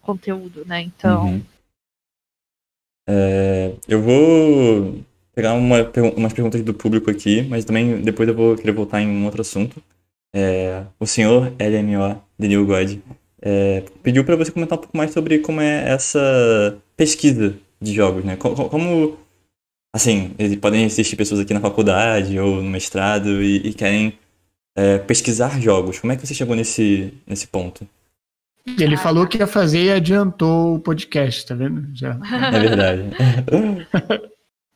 [0.00, 0.80] conteúdo, né?
[0.80, 1.26] Então.
[1.26, 1.42] Uhum.
[3.06, 5.76] É, eu vou pegar uma,
[6.16, 9.42] umas perguntas do público aqui, mas também depois eu vou querer voltar em um outro
[9.42, 9.82] assunto.
[10.34, 12.98] É, o senhor LMO, The New God,
[13.42, 18.24] é, pediu para você comentar um pouco mais sobre como é essa pesquisa de jogos,
[18.24, 18.36] né?
[18.36, 19.18] Como,
[19.94, 24.18] assim, podem existir pessoas aqui na faculdade ou no mestrado e, e querem
[24.76, 25.98] é, pesquisar jogos.
[25.98, 27.86] Como é que você chegou nesse, nesse ponto?
[28.78, 31.88] Ele falou que ia fazer e adiantou o podcast, tá vendo?
[31.94, 32.18] Já.
[32.54, 33.02] É verdade.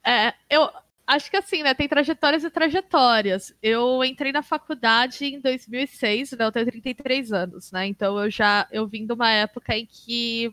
[0.04, 0.68] é, eu
[1.06, 1.72] acho que assim, né?
[1.72, 3.54] Tem trajetórias e trajetórias.
[3.62, 6.44] Eu entrei na faculdade em 2006, né?
[6.44, 7.86] Eu tenho 33 anos, né?
[7.86, 10.52] Então eu já eu vim de uma época em que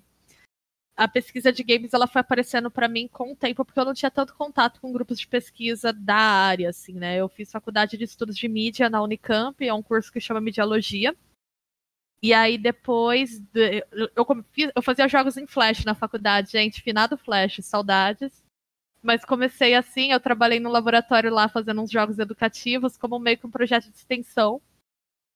[0.96, 3.94] a pesquisa de games ela foi aparecendo para mim com o tempo, porque eu não
[3.94, 7.18] tinha tanto contato com grupos de pesquisa da área, assim, né?
[7.18, 11.16] Eu fiz faculdade de estudos de mídia na Unicamp, é um curso que chama Mediologia.
[12.22, 14.26] E aí depois eu,
[14.76, 18.44] eu fazia jogos em Flash na faculdade, gente, finado Flash, saudades.
[19.02, 23.46] Mas comecei assim, eu trabalhei no laboratório lá fazendo uns jogos educativos como meio que
[23.46, 24.62] um projeto de extensão.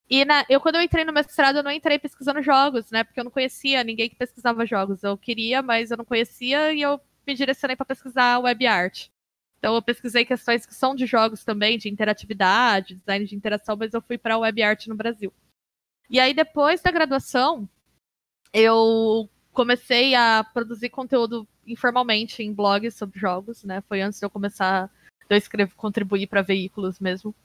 [0.10, 3.04] E na, eu, quando eu entrei no mestrado, eu não entrei pesquisando jogos, né?
[3.04, 5.04] Porque eu não conhecia ninguém que pesquisava jogos.
[5.04, 9.10] Eu queria, mas eu não conhecia e eu me direcionei para pesquisar web art.
[9.60, 13.94] Então eu pesquisei questões que são de jogos também, de interatividade, design de interação, mas
[13.94, 15.34] eu fui para web art no Brasil.
[16.10, 17.68] E aí depois da graduação,
[18.54, 23.82] eu comecei a produzir conteúdo informalmente em blogs sobre jogos, né?
[23.82, 24.88] Foi antes de eu começar,
[25.28, 27.36] de eu escrever, contribuir para veículos mesmo.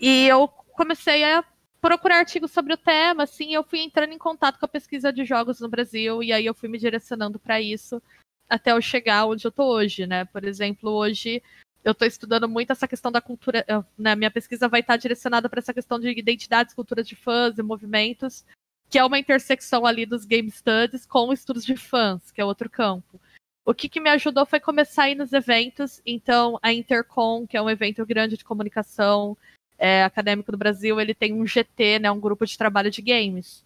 [0.00, 1.44] E eu comecei a
[1.86, 5.24] procurar artigos sobre o tema, assim, eu fui entrando em contato com a pesquisa de
[5.24, 8.02] jogos no Brasil e aí eu fui me direcionando para isso
[8.48, 10.24] até eu chegar onde eu tô hoje, né?
[10.24, 11.40] Por exemplo, hoje
[11.84, 13.64] eu estou estudando muito essa questão da cultura,
[13.96, 14.16] né?
[14.16, 18.44] Minha pesquisa vai estar direcionada para essa questão de identidades, culturas de fãs e movimentos,
[18.90, 22.68] que é uma intersecção ali dos game studies com estudos de fãs, que é outro
[22.68, 23.20] campo.
[23.64, 27.56] O que, que me ajudou foi começar a ir nos eventos, então a Intercom, que
[27.56, 29.36] é um evento grande de comunicação,
[29.78, 33.64] é, acadêmico do Brasil, ele tem um GT, né, um grupo de trabalho de games.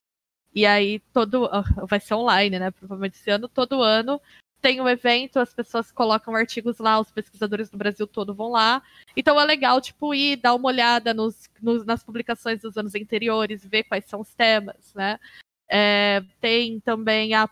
[0.54, 2.70] E aí todo ah, vai ser online, né?
[2.72, 4.20] Provavelmente esse ano, todo ano
[4.60, 8.82] tem um evento, as pessoas colocam artigos lá, os pesquisadores do Brasil todo vão lá.
[9.16, 13.64] Então é legal, tipo, ir dar uma olhada nos, nos nas publicações dos anos anteriores,
[13.64, 15.18] ver quais são os temas, né?
[15.68, 17.48] É, tem também a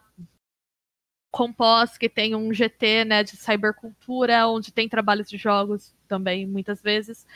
[1.30, 6.82] Compós, que tem um GT né, de cybercultura, onde tem trabalhos de jogos também, muitas
[6.82, 7.26] vezes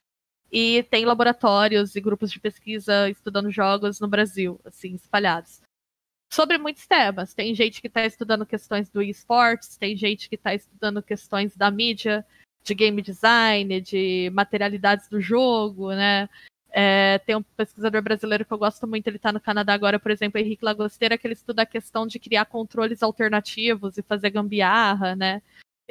[0.52, 5.62] e tem laboratórios e grupos de pesquisa estudando jogos no Brasil, assim, espalhados.
[6.30, 7.32] Sobre muitos temas.
[7.32, 11.70] Tem gente que está estudando questões do esportes, tem gente que está estudando questões da
[11.70, 12.24] mídia,
[12.62, 16.28] de game design, de materialidades do jogo, né?
[16.70, 20.10] É, tem um pesquisador brasileiro que eu gosto muito, ele está no Canadá agora, por
[20.10, 25.14] exemplo, Henrique Lagosteira, que ele estuda a questão de criar controles alternativos e fazer gambiarra,
[25.14, 25.42] né?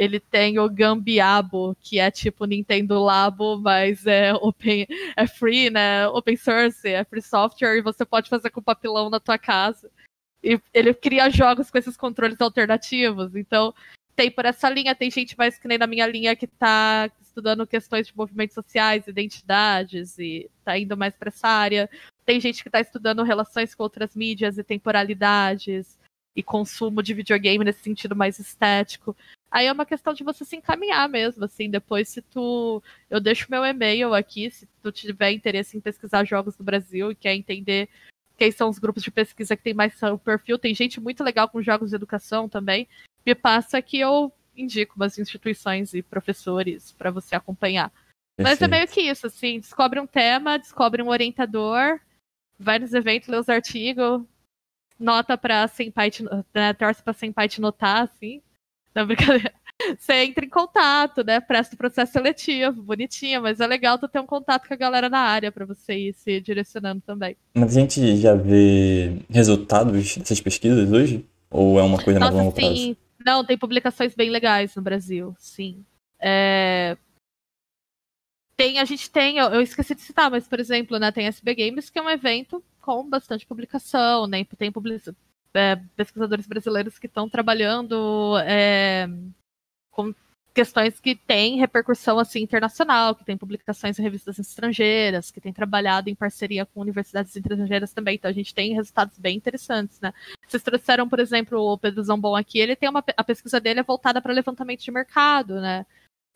[0.01, 6.07] Ele tem o Gambiabo, que é tipo Nintendo Labo, mas é open, é free, né?
[6.07, 9.91] Open source, é free software e você pode fazer com papelão na tua casa.
[10.43, 13.35] E ele cria jogos com esses controles alternativos.
[13.35, 13.75] Então,
[14.15, 17.67] tem por essa linha, tem gente mais que nem na minha linha que está estudando
[17.67, 21.87] questões de movimentos sociais, identidades e está indo mais para essa área.
[22.25, 25.95] Tem gente que está estudando relações com outras mídias e temporalidades
[26.35, 29.15] e consumo de videogame nesse sentido mais estético.
[29.51, 32.81] Aí é uma questão de você se encaminhar mesmo, assim, depois se tu...
[33.09, 37.15] Eu deixo meu e-mail aqui, se tu tiver interesse em pesquisar jogos do Brasil e
[37.15, 37.89] quer entender
[38.37, 39.93] quem são os grupos de pesquisa que tem mais
[40.23, 42.87] perfil, tem gente muito legal com jogos de educação também,
[43.25, 47.91] me passa que eu indico umas instituições e professores para você acompanhar.
[48.37, 48.61] Perfeito.
[48.61, 51.99] Mas é meio que isso, assim, descobre um tema, descobre um orientador,
[52.57, 54.23] vai nos eventos, lê os artigos,
[54.97, 56.23] nota pra Senpai, te,
[56.53, 58.41] né, torce pra Senpai te notar, assim,
[58.95, 59.53] não, brincadeira.
[59.97, 61.39] Você entra em contato, né?
[61.39, 65.09] Presta o processo seletivo, bonitinho, mas é legal tu ter um contato com a galera
[65.09, 67.35] na área para você ir se direcionando também.
[67.55, 71.25] Mas a gente já vê resultados dessas pesquisas hoje?
[71.49, 72.61] Ou é uma coisa Nossa, mais longo sim.
[72.61, 72.97] prazo?
[73.25, 75.83] Não, tem publicações bem legais no Brasil, sim.
[76.19, 76.95] É...
[78.55, 81.55] Tem, a gente tem, eu, eu, esqueci de citar, mas, por exemplo, né, tem SB
[81.55, 84.45] Games, que é um evento com bastante publicação, né?
[84.57, 85.15] Tem publicação
[85.53, 89.07] é, pesquisadores brasileiros que estão trabalhando é,
[89.89, 90.13] com
[90.53, 96.09] questões que têm repercussão assim internacional, que tem publicações em revistas estrangeiras, que tem trabalhado
[96.09, 98.15] em parceria com universidades estrangeiras também.
[98.15, 100.13] Então a gente tem resultados bem interessantes, né?
[100.47, 103.83] Vocês trouxeram, por exemplo, o Pedro Zambon aqui, ele tem uma a pesquisa dele é
[103.83, 105.85] voltada para levantamento de mercado, né?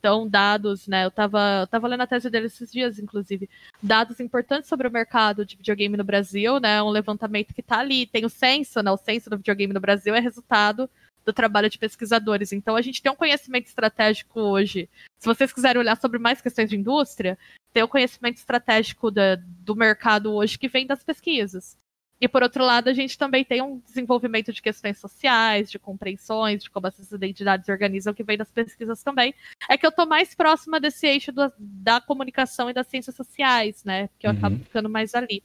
[0.05, 1.03] Então, dados, né?
[1.03, 3.49] Eu estava eu tava lendo a tese dele esses dias, inclusive.
[3.81, 6.79] Dados importantes sobre o mercado de videogame no Brasil, né?
[6.83, 8.05] Um levantamento que está ali.
[8.05, 8.91] Tem o censo, né?
[8.91, 10.87] O censo do videogame no Brasil é resultado
[11.25, 12.53] do trabalho de pesquisadores.
[12.53, 14.87] Então, a gente tem um conhecimento estratégico hoje.
[15.17, 17.35] Se vocês quiserem olhar sobre mais questões de indústria,
[17.73, 21.75] tem o um conhecimento estratégico da, do mercado hoje que vem das pesquisas.
[22.19, 26.63] E por outro lado, a gente também tem um desenvolvimento de questões sociais, de compreensões,
[26.63, 29.33] de como essas identidades organizam, que vem das pesquisas também.
[29.69, 33.83] É que eu estou mais próxima desse eixo do, da comunicação e das ciências sociais,
[33.83, 34.09] né?
[34.17, 34.37] Que eu uhum.
[34.37, 35.43] acabo ficando mais ali.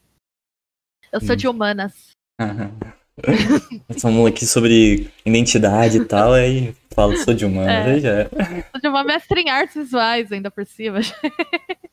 [1.12, 1.37] Eu sou uhum.
[1.37, 2.11] de humanas.
[2.41, 2.79] Uhum.
[4.01, 8.01] Falamos aqui sobre identidade e tal, aí falo, sou de humanas, é.
[8.01, 8.29] já.
[8.71, 11.01] Sou de uma mestre em artes visuais ainda por cima.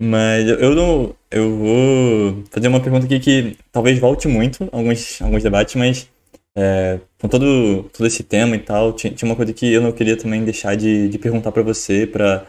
[0.00, 1.14] Mas eu não.
[1.30, 6.08] Eu vou fazer uma pergunta aqui que talvez volte muito alguns, alguns debates, mas
[6.56, 9.92] é, com todo, todo esse tema e tal, tinha, tinha uma coisa que eu não
[9.92, 12.46] queria também deixar de, de perguntar para você, para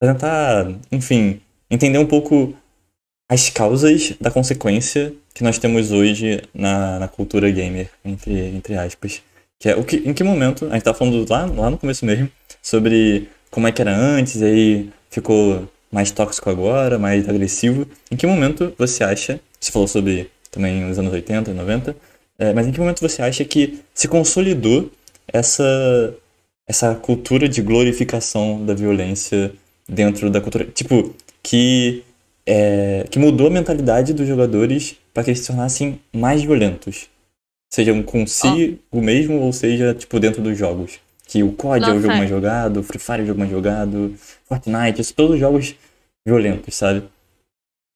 [0.00, 2.54] tentar, enfim, entender um pouco
[3.28, 9.22] as causas da consequência que nós temos hoje na, na cultura gamer, entre, entre aspas.
[9.58, 12.04] Que é o que, em que momento, a gente tá falando lá, lá no começo
[12.04, 12.30] mesmo,
[12.62, 17.86] sobre como é que era antes, e aí ficou mais tóxico agora, mais agressivo.
[18.10, 21.96] Em que momento você acha, você falou sobre também os anos 80 e 90,
[22.36, 24.90] é, mas em que momento você acha que se consolidou
[25.28, 26.12] essa,
[26.66, 29.52] essa cultura de glorificação da violência
[29.88, 30.64] dentro da cultura?
[30.64, 32.02] Tipo, que,
[32.44, 37.08] é, que mudou a mentalidade dos jogadores para que eles se tornassem mais violentos.
[37.72, 39.00] Sejam consigo oh.
[39.00, 40.98] mesmo ou seja, tipo, dentro dos jogos.
[41.24, 43.38] Que o COD Nossa, é o jogo mais jogado, o Free Fire é o jogo
[43.38, 44.14] mais jogado,
[44.44, 45.74] Fortnite, todos os jogos
[46.26, 47.08] violentos, sabe?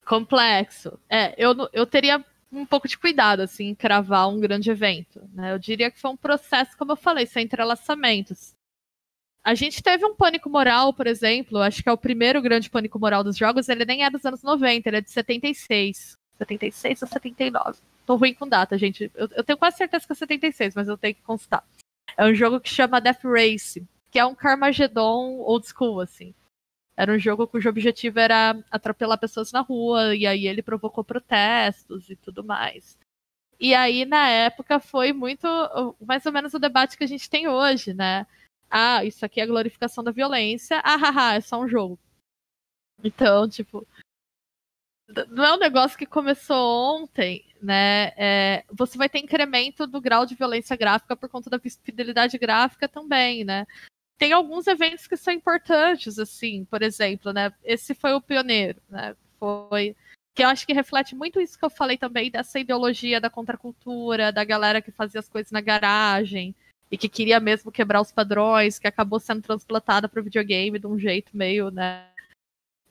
[0.05, 0.99] Complexo.
[1.09, 5.20] É, eu, eu teria um pouco de cuidado, assim, em cravar um grande evento.
[5.32, 5.53] Né?
[5.53, 8.55] Eu diria que foi um processo, como eu falei, sem entrelaçamentos.
[9.44, 12.99] A gente teve um pânico moral, por exemplo, acho que é o primeiro grande pânico
[12.99, 16.16] moral dos jogos, ele nem é dos anos 90, ele é de 76.
[16.38, 17.78] 76 ou 79.
[18.07, 19.11] Tô ruim com data, gente.
[19.14, 21.64] Eu, eu tenho quase certeza que é 76, mas eu tenho que constar.
[22.16, 26.34] É um jogo que chama Death Race, que é um Carmageddon old school, assim.
[26.99, 32.11] Era um jogo cujo objetivo era atropelar pessoas na rua, e aí ele provocou protestos
[32.11, 32.99] e tudo mais.
[33.61, 35.46] E aí, na época, foi muito
[36.01, 38.26] mais ou menos o debate que a gente tem hoje, né?
[38.68, 40.80] Ah, isso aqui é glorificação da violência.
[40.84, 41.96] Ah, haha, é só um jogo.
[43.05, 43.86] Então, tipo,
[45.28, 48.09] não é um negócio que começou ontem, né?
[48.16, 52.88] É, você vai ter incremento do grau de violência gráfica por conta da fidelidade gráfica
[52.88, 53.68] também, né?
[54.18, 57.52] Tem alguns eventos que são importantes, assim, por exemplo, né?
[57.64, 59.16] Esse foi o pioneiro, né?
[59.38, 59.96] Foi
[60.34, 64.30] que eu acho que reflete muito isso que eu falei também dessa ideologia da contracultura,
[64.30, 66.54] da galera que fazia as coisas na garagem
[66.90, 70.86] e que queria mesmo quebrar os padrões, que acabou sendo transplantada para o videogame de
[70.86, 72.08] um jeito meio, né?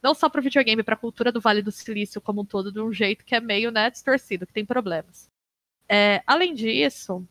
[0.01, 2.71] não só para o videogame, para a cultura do Vale do Silício como um todo,
[2.71, 5.29] de um jeito que é meio né, distorcido, que tem problemas.
[5.89, 7.27] É, além disso,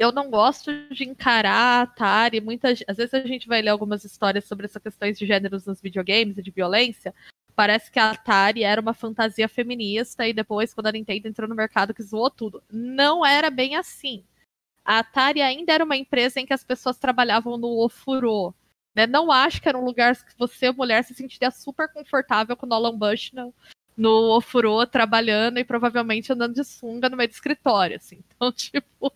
[0.00, 2.40] eu não gosto de encarar a Atari.
[2.40, 5.78] Muitas, às vezes a gente vai ler algumas histórias sobre essas questões de gêneros nos
[5.78, 7.14] videogames e de violência.
[7.54, 11.54] Parece que a Atari era uma fantasia feminista e depois, quando a Nintendo entrou no
[11.54, 12.62] mercado, que zoou tudo.
[12.72, 14.24] Não era bem assim.
[14.82, 18.54] A Atari ainda era uma empresa em que as pessoas trabalhavam no ofurô,
[18.94, 19.06] né?
[19.06, 22.68] Não acho que era um lugar que você, mulher, se sentiria super confortável com o
[22.68, 23.52] Nolan Bush no,
[23.94, 28.24] no ofurô, trabalhando e provavelmente andando de sunga no meio do escritório, assim.
[28.34, 29.12] Então, tipo...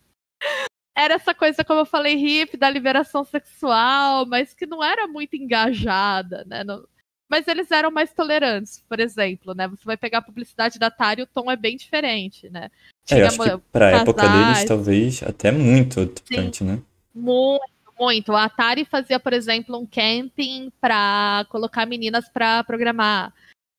[0.96, 5.34] Era essa coisa, como eu falei, hippie, da liberação sexual, mas que não era muito
[5.34, 6.62] engajada, né?
[6.62, 6.86] Não...
[7.28, 9.66] Mas eles eram mais tolerantes, por exemplo, né?
[9.66, 12.70] Você vai pegar a publicidade da Atari, o tom é bem diferente, né?
[13.04, 14.02] Tinha é, eu acho que pra casais...
[14.02, 16.80] época deles, talvez, até muito diferente, né?
[17.12, 17.64] Muito,
[17.98, 18.32] muito.
[18.32, 23.32] A Atari fazia, por exemplo, um camping para colocar meninas para programar.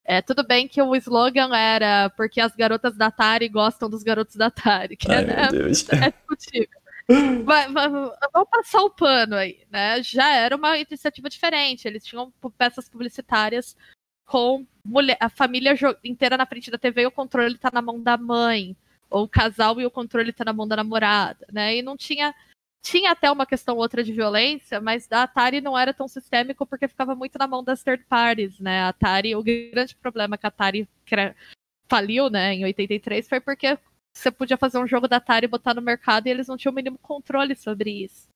[0.03, 4.35] É, tudo bem que o slogan era porque as garotas da Atari gostam dos garotos
[4.35, 6.84] da Atari, que Ai, é, né, é discutível.
[7.07, 10.01] Vamos passar o pano aí, né?
[10.01, 11.87] Já era uma iniciativa diferente.
[11.87, 13.75] Eles tinham peças publicitárias
[14.25, 18.01] com mulher, a família inteira na frente da TV e o controle tá na mão
[18.01, 18.75] da mãe.
[19.09, 21.77] Ou o casal e o controle tá na mão da namorada, né?
[21.77, 22.33] E não tinha
[22.81, 26.87] tinha até uma questão outra de violência, mas da Atari não era tão sistêmico porque
[26.87, 28.81] ficava muito na mão das third parties, né?
[28.81, 30.87] A Atari, o grande problema que a Atari
[31.87, 33.77] faliu, né, em 83 foi porque
[34.15, 36.71] você podia fazer um jogo da Atari e botar no mercado e eles não tinham
[36.71, 38.29] o mínimo controle sobre isso.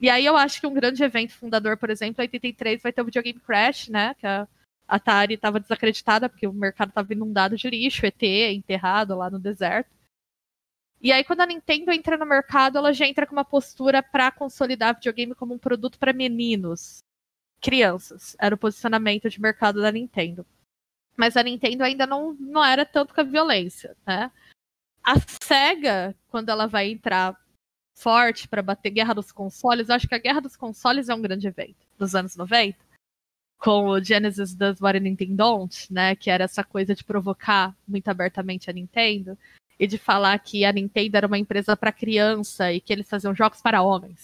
[0.00, 3.02] E aí eu acho que um grande evento fundador, por exemplo, em 83 vai ter
[3.02, 4.14] o videogame Crash, né?
[4.14, 4.46] Que a
[4.86, 9.90] Atari estava desacreditada porque o mercado estava inundado de lixo, ET enterrado lá no deserto.
[11.00, 14.30] E aí, quando a Nintendo entra no mercado, ela já entra com uma postura para
[14.30, 17.02] consolidar videogame como um produto para meninos,
[17.60, 18.36] crianças.
[18.38, 20.46] Era o posicionamento de mercado da Nintendo.
[21.16, 24.30] Mas a Nintendo ainda não, não era tanto com a violência, né?
[25.04, 27.36] A SEGA, quando ela vai entrar
[27.94, 31.20] forte para bater Guerra dos Consoles, eu acho que a Guerra dos Consoles é um
[31.20, 32.78] grande evento dos anos 90.
[33.58, 36.16] Com o Genesis Does What a Nintendo Don't, né?
[36.16, 39.38] Que era essa coisa de provocar muito abertamente a Nintendo
[39.78, 43.34] e de falar que a Nintendo era uma empresa para criança e que eles faziam
[43.34, 44.22] jogos para homens.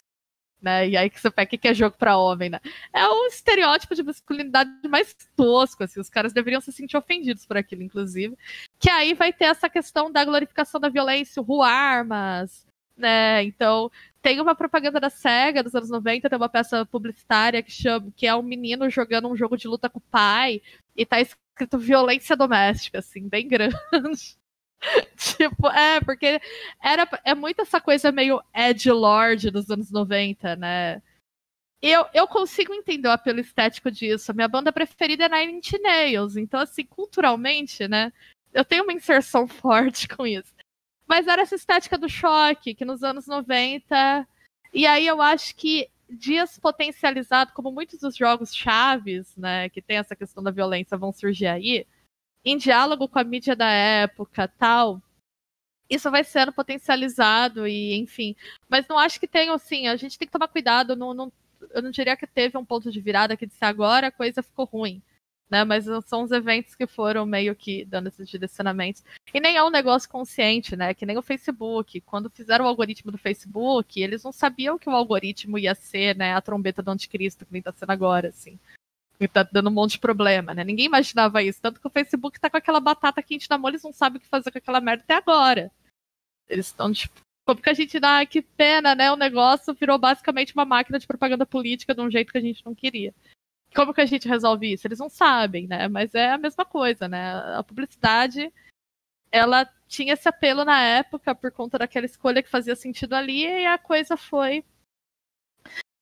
[0.63, 0.91] Né?
[0.91, 2.61] E aí que você pega o que é jogo para homem, né?
[2.93, 7.57] É um estereótipo de masculinidade mais tosco, assim, os caras deveriam se sentir ofendidos por
[7.57, 8.37] aquilo, inclusive.
[8.79, 13.43] Que aí vai ter essa questão da glorificação da violência, o armas, né?
[13.45, 13.91] Então,
[14.23, 18.27] tem uma propaganda da SEGA dos anos 90, tem uma peça publicitária que chama que
[18.27, 20.61] é um menino jogando um jogo de luta com o pai
[20.95, 24.39] e tá escrito violência doméstica, assim, bem grande.
[25.17, 26.41] tipo, é, porque
[26.83, 31.03] era, é muito essa coisa meio Ed Lord dos anos 90, né?
[31.83, 34.31] Eu, eu consigo entender o apelo estético disso.
[34.31, 36.37] A minha banda preferida é Nine Inch Nails.
[36.37, 38.13] Então, assim, culturalmente, né?
[38.53, 40.53] Eu tenho uma inserção forte com isso.
[41.07, 44.27] Mas era essa estética do choque, que nos anos 90.
[44.73, 49.69] E aí eu acho que dias potencializado, como muitos dos jogos chaves, né?
[49.71, 51.87] Que tem essa questão da violência, vão surgir aí
[52.45, 55.03] em diálogo com a mídia da época, tal,
[55.91, 58.37] isso vai sendo potencializado e, enfim.
[58.69, 60.95] Mas não acho que tenha, assim, a gente tem que tomar cuidado.
[60.95, 61.33] Não, não,
[61.73, 64.65] eu não diria que teve um ponto de virada que disse agora a coisa ficou
[64.65, 65.03] ruim.
[65.51, 69.03] Né, mas são os eventos que foram meio que dando esses direcionamentos.
[69.35, 70.95] E nem é um negócio consciente, né?
[70.95, 72.01] Que nem o Facebook.
[72.03, 76.35] Quando fizeram o algoritmo do Facebook, eles não sabiam que o algoritmo ia ser né,
[76.35, 78.61] a trombeta do anticristo, que nem está sendo agora, assim
[79.21, 80.65] e tá dando um monte de problema, né?
[80.65, 81.61] Ninguém imaginava isso.
[81.61, 84.21] Tanto que o Facebook tá com aquela batata quente na mão, eles não sabem o
[84.21, 85.71] que fazer com aquela merda até agora.
[86.49, 89.13] Eles estão, tipo, como que a gente dá, que pena, né?
[89.13, 92.65] O negócio virou basicamente uma máquina de propaganda política de um jeito que a gente
[92.65, 93.15] não queria.
[93.75, 94.87] Como que a gente resolve isso?
[94.87, 95.87] Eles não sabem, né?
[95.87, 97.35] Mas é a mesma coisa, né?
[97.57, 98.53] A publicidade,
[99.31, 103.67] ela tinha esse apelo na época por conta daquela escolha que fazia sentido ali e
[103.67, 104.65] a coisa foi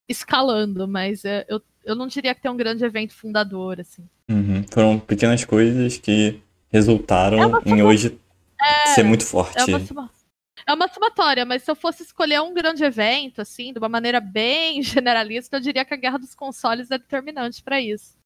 [0.08, 4.06] escalando, mas é, eu, eu não diria que tem um grande evento fundador, assim.
[4.28, 4.62] Uhum.
[4.70, 6.38] Foram pequenas coisas que
[6.70, 8.20] resultaram é em hoje
[8.60, 9.58] é, ser muito forte.
[9.58, 10.10] É uma,
[10.66, 14.20] é uma somatória, mas se eu fosse escolher um grande evento, assim, de uma maneira
[14.20, 18.18] bem generalista, eu diria que a Guerra dos Consoles é determinante para isso.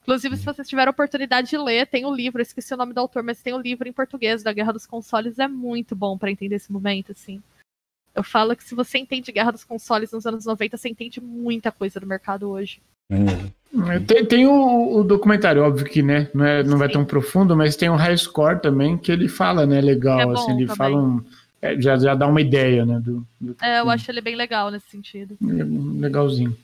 [0.00, 2.94] Inclusive, se vocês tiverem a oportunidade de ler, tem o um livro, esqueci o nome
[2.94, 5.94] do autor, mas tem o um livro em português da Guerra dos Consoles, é muito
[5.94, 7.42] bom para entender esse momento, assim.
[8.14, 11.70] Eu falo que se você entende Guerra dos Consoles nos anos 90, você entende muita
[11.70, 12.80] coisa do mercado hoje.
[13.10, 14.04] Uhum.
[14.04, 17.76] Tem, tem o, o, documentário, óbvio que né, não, é, não vai tão profundo, mas
[17.76, 20.76] tem o High Score também, que ele fala, né, legal, é assim, ele também.
[20.76, 21.24] fala um,
[21.62, 24.70] é, já, já dá uma ideia, né, do, do É, eu acho ele bem legal
[24.70, 25.36] nesse sentido.
[25.42, 26.56] É, legalzinho.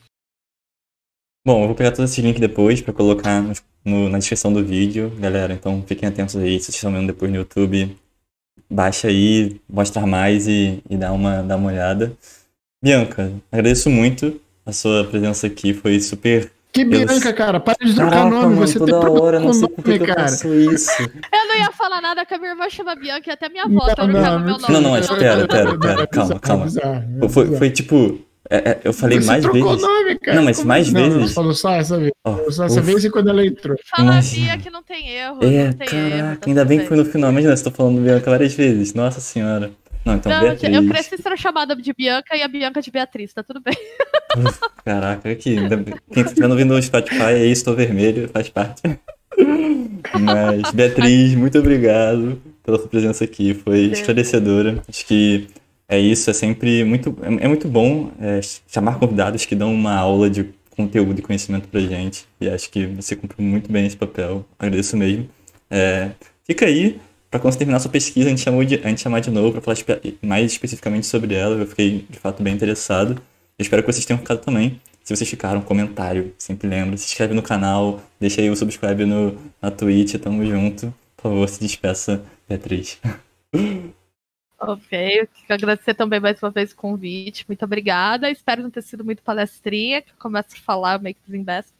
[1.45, 3.53] Bom, eu vou pegar todo esse link depois para colocar no,
[3.85, 7.31] no, na descrição do vídeo, galera, então fiquem atentos aí, se vocês estão vendo depois
[7.31, 7.97] no YouTube,
[8.69, 12.13] baixa aí, mostra mais e, e dá, uma, dá uma olhada.
[12.83, 16.51] Bianca, agradeço muito a sua presença aqui, foi super.
[16.71, 19.67] Que Bianca, cara, para de trocar Caraca, nome, mano, você toda tem hora, não sei
[19.67, 20.91] por que eu isso.
[21.01, 23.87] Eu não ia falar nada que a minha irmã chama Bianca e até minha avó
[23.97, 24.73] não, não, meu nome.
[24.73, 26.65] Não, não, mas pera, pera, pera, calma, calma.
[27.29, 28.19] Foi, foi tipo,
[28.49, 29.81] é, é, eu falei Você mais vezes.
[29.81, 31.17] Nome, não, mas Como mais vezes.
[31.17, 32.11] Não, falou só essa vez.
[32.23, 33.75] Oh, só essa vez e quando ela entrou.
[33.89, 34.57] Fala Imagina.
[34.57, 35.39] que não tem erro.
[35.43, 37.31] É, tem caraca, erro, ainda bem que foi no final.
[37.31, 38.93] Imagina, você tá falando Bianca várias vezes.
[38.93, 39.71] Nossa senhora.
[40.05, 40.73] Não, então não, Beatriz.
[40.73, 43.75] Eu cresci sendo chamada de Bianca e a Bianca de Beatriz, tá tudo bem.
[44.85, 45.57] Caraca, aqui.
[46.13, 48.81] Quem tá ouvindo no Spotify aí, estou vermelho, faz parte.
[50.17, 53.53] Mas, Beatriz, muito obrigado pela sua presença aqui.
[53.53, 54.81] Foi esclarecedora.
[54.87, 55.47] Acho que
[55.89, 59.95] é isso, é sempre muito, é, é muito bom é, chamar convidados que dão uma
[59.95, 62.25] aula de conteúdo e conhecimento pra gente.
[62.39, 64.45] E acho que você cumpriu muito bem esse papel.
[64.59, 65.29] Agradeço mesmo.
[65.69, 66.11] É,
[66.45, 66.99] fica aí,
[67.31, 69.59] para quando você terminar sua pesquisa, a gente, chamou de, a gente chamar de novo
[69.59, 71.55] para falar mais especificamente sobre ela.
[71.55, 73.13] Eu fiquei, de fato, bem interessado.
[73.57, 74.79] Eu espero que vocês tenham ficado também.
[75.03, 76.97] Se vocês ficaram, comentário, sempre lembra.
[76.97, 80.93] Se inscreve no canal, deixa aí o subscribe no, na Twitch, tamo junto.
[81.15, 82.99] Por favor, se despeça, Beatriz.
[84.59, 87.45] Ok, eu quero agradecer também mais uma vez o convite.
[87.47, 88.29] Muito obrigada.
[88.31, 91.73] Espero não ter sido muito palestrinha, que eu começo a falar meio que desembeço.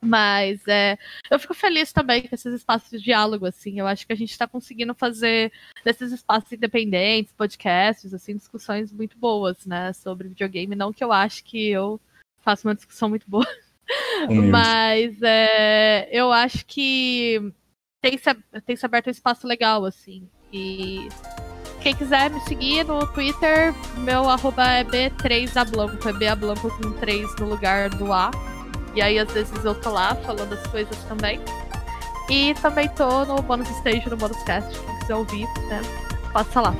[0.00, 0.98] Mas é,
[1.30, 3.78] eu fico feliz também com esses espaços de diálogo, assim.
[3.78, 5.50] Eu acho que a gente está conseguindo fazer
[5.84, 10.76] desses espaços independentes, podcasts, assim, discussões muito boas, né, sobre videogame.
[10.76, 11.98] Não que eu acho que eu
[12.42, 13.46] faço uma discussão muito boa.
[14.28, 14.48] Humilde.
[14.48, 17.52] Mas é, eu acho que
[18.02, 18.34] tem se,
[18.66, 20.28] tem se aberto um espaço legal, assim.
[20.52, 21.08] E
[21.84, 26.26] quem quiser me seguir no Twitter, meu arroba é B3ablanco, é B
[26.82, 28.30] com 3 no lugar do A.
[28.94, 31.38] E aí, às vezes, eu tô lá falando as coisas também.
[32.30, 35.82] E também tô no Bonus Stage, no Bonus Cast, quem quiser ouvir, né?
[36.32, 36.74] Passa lá.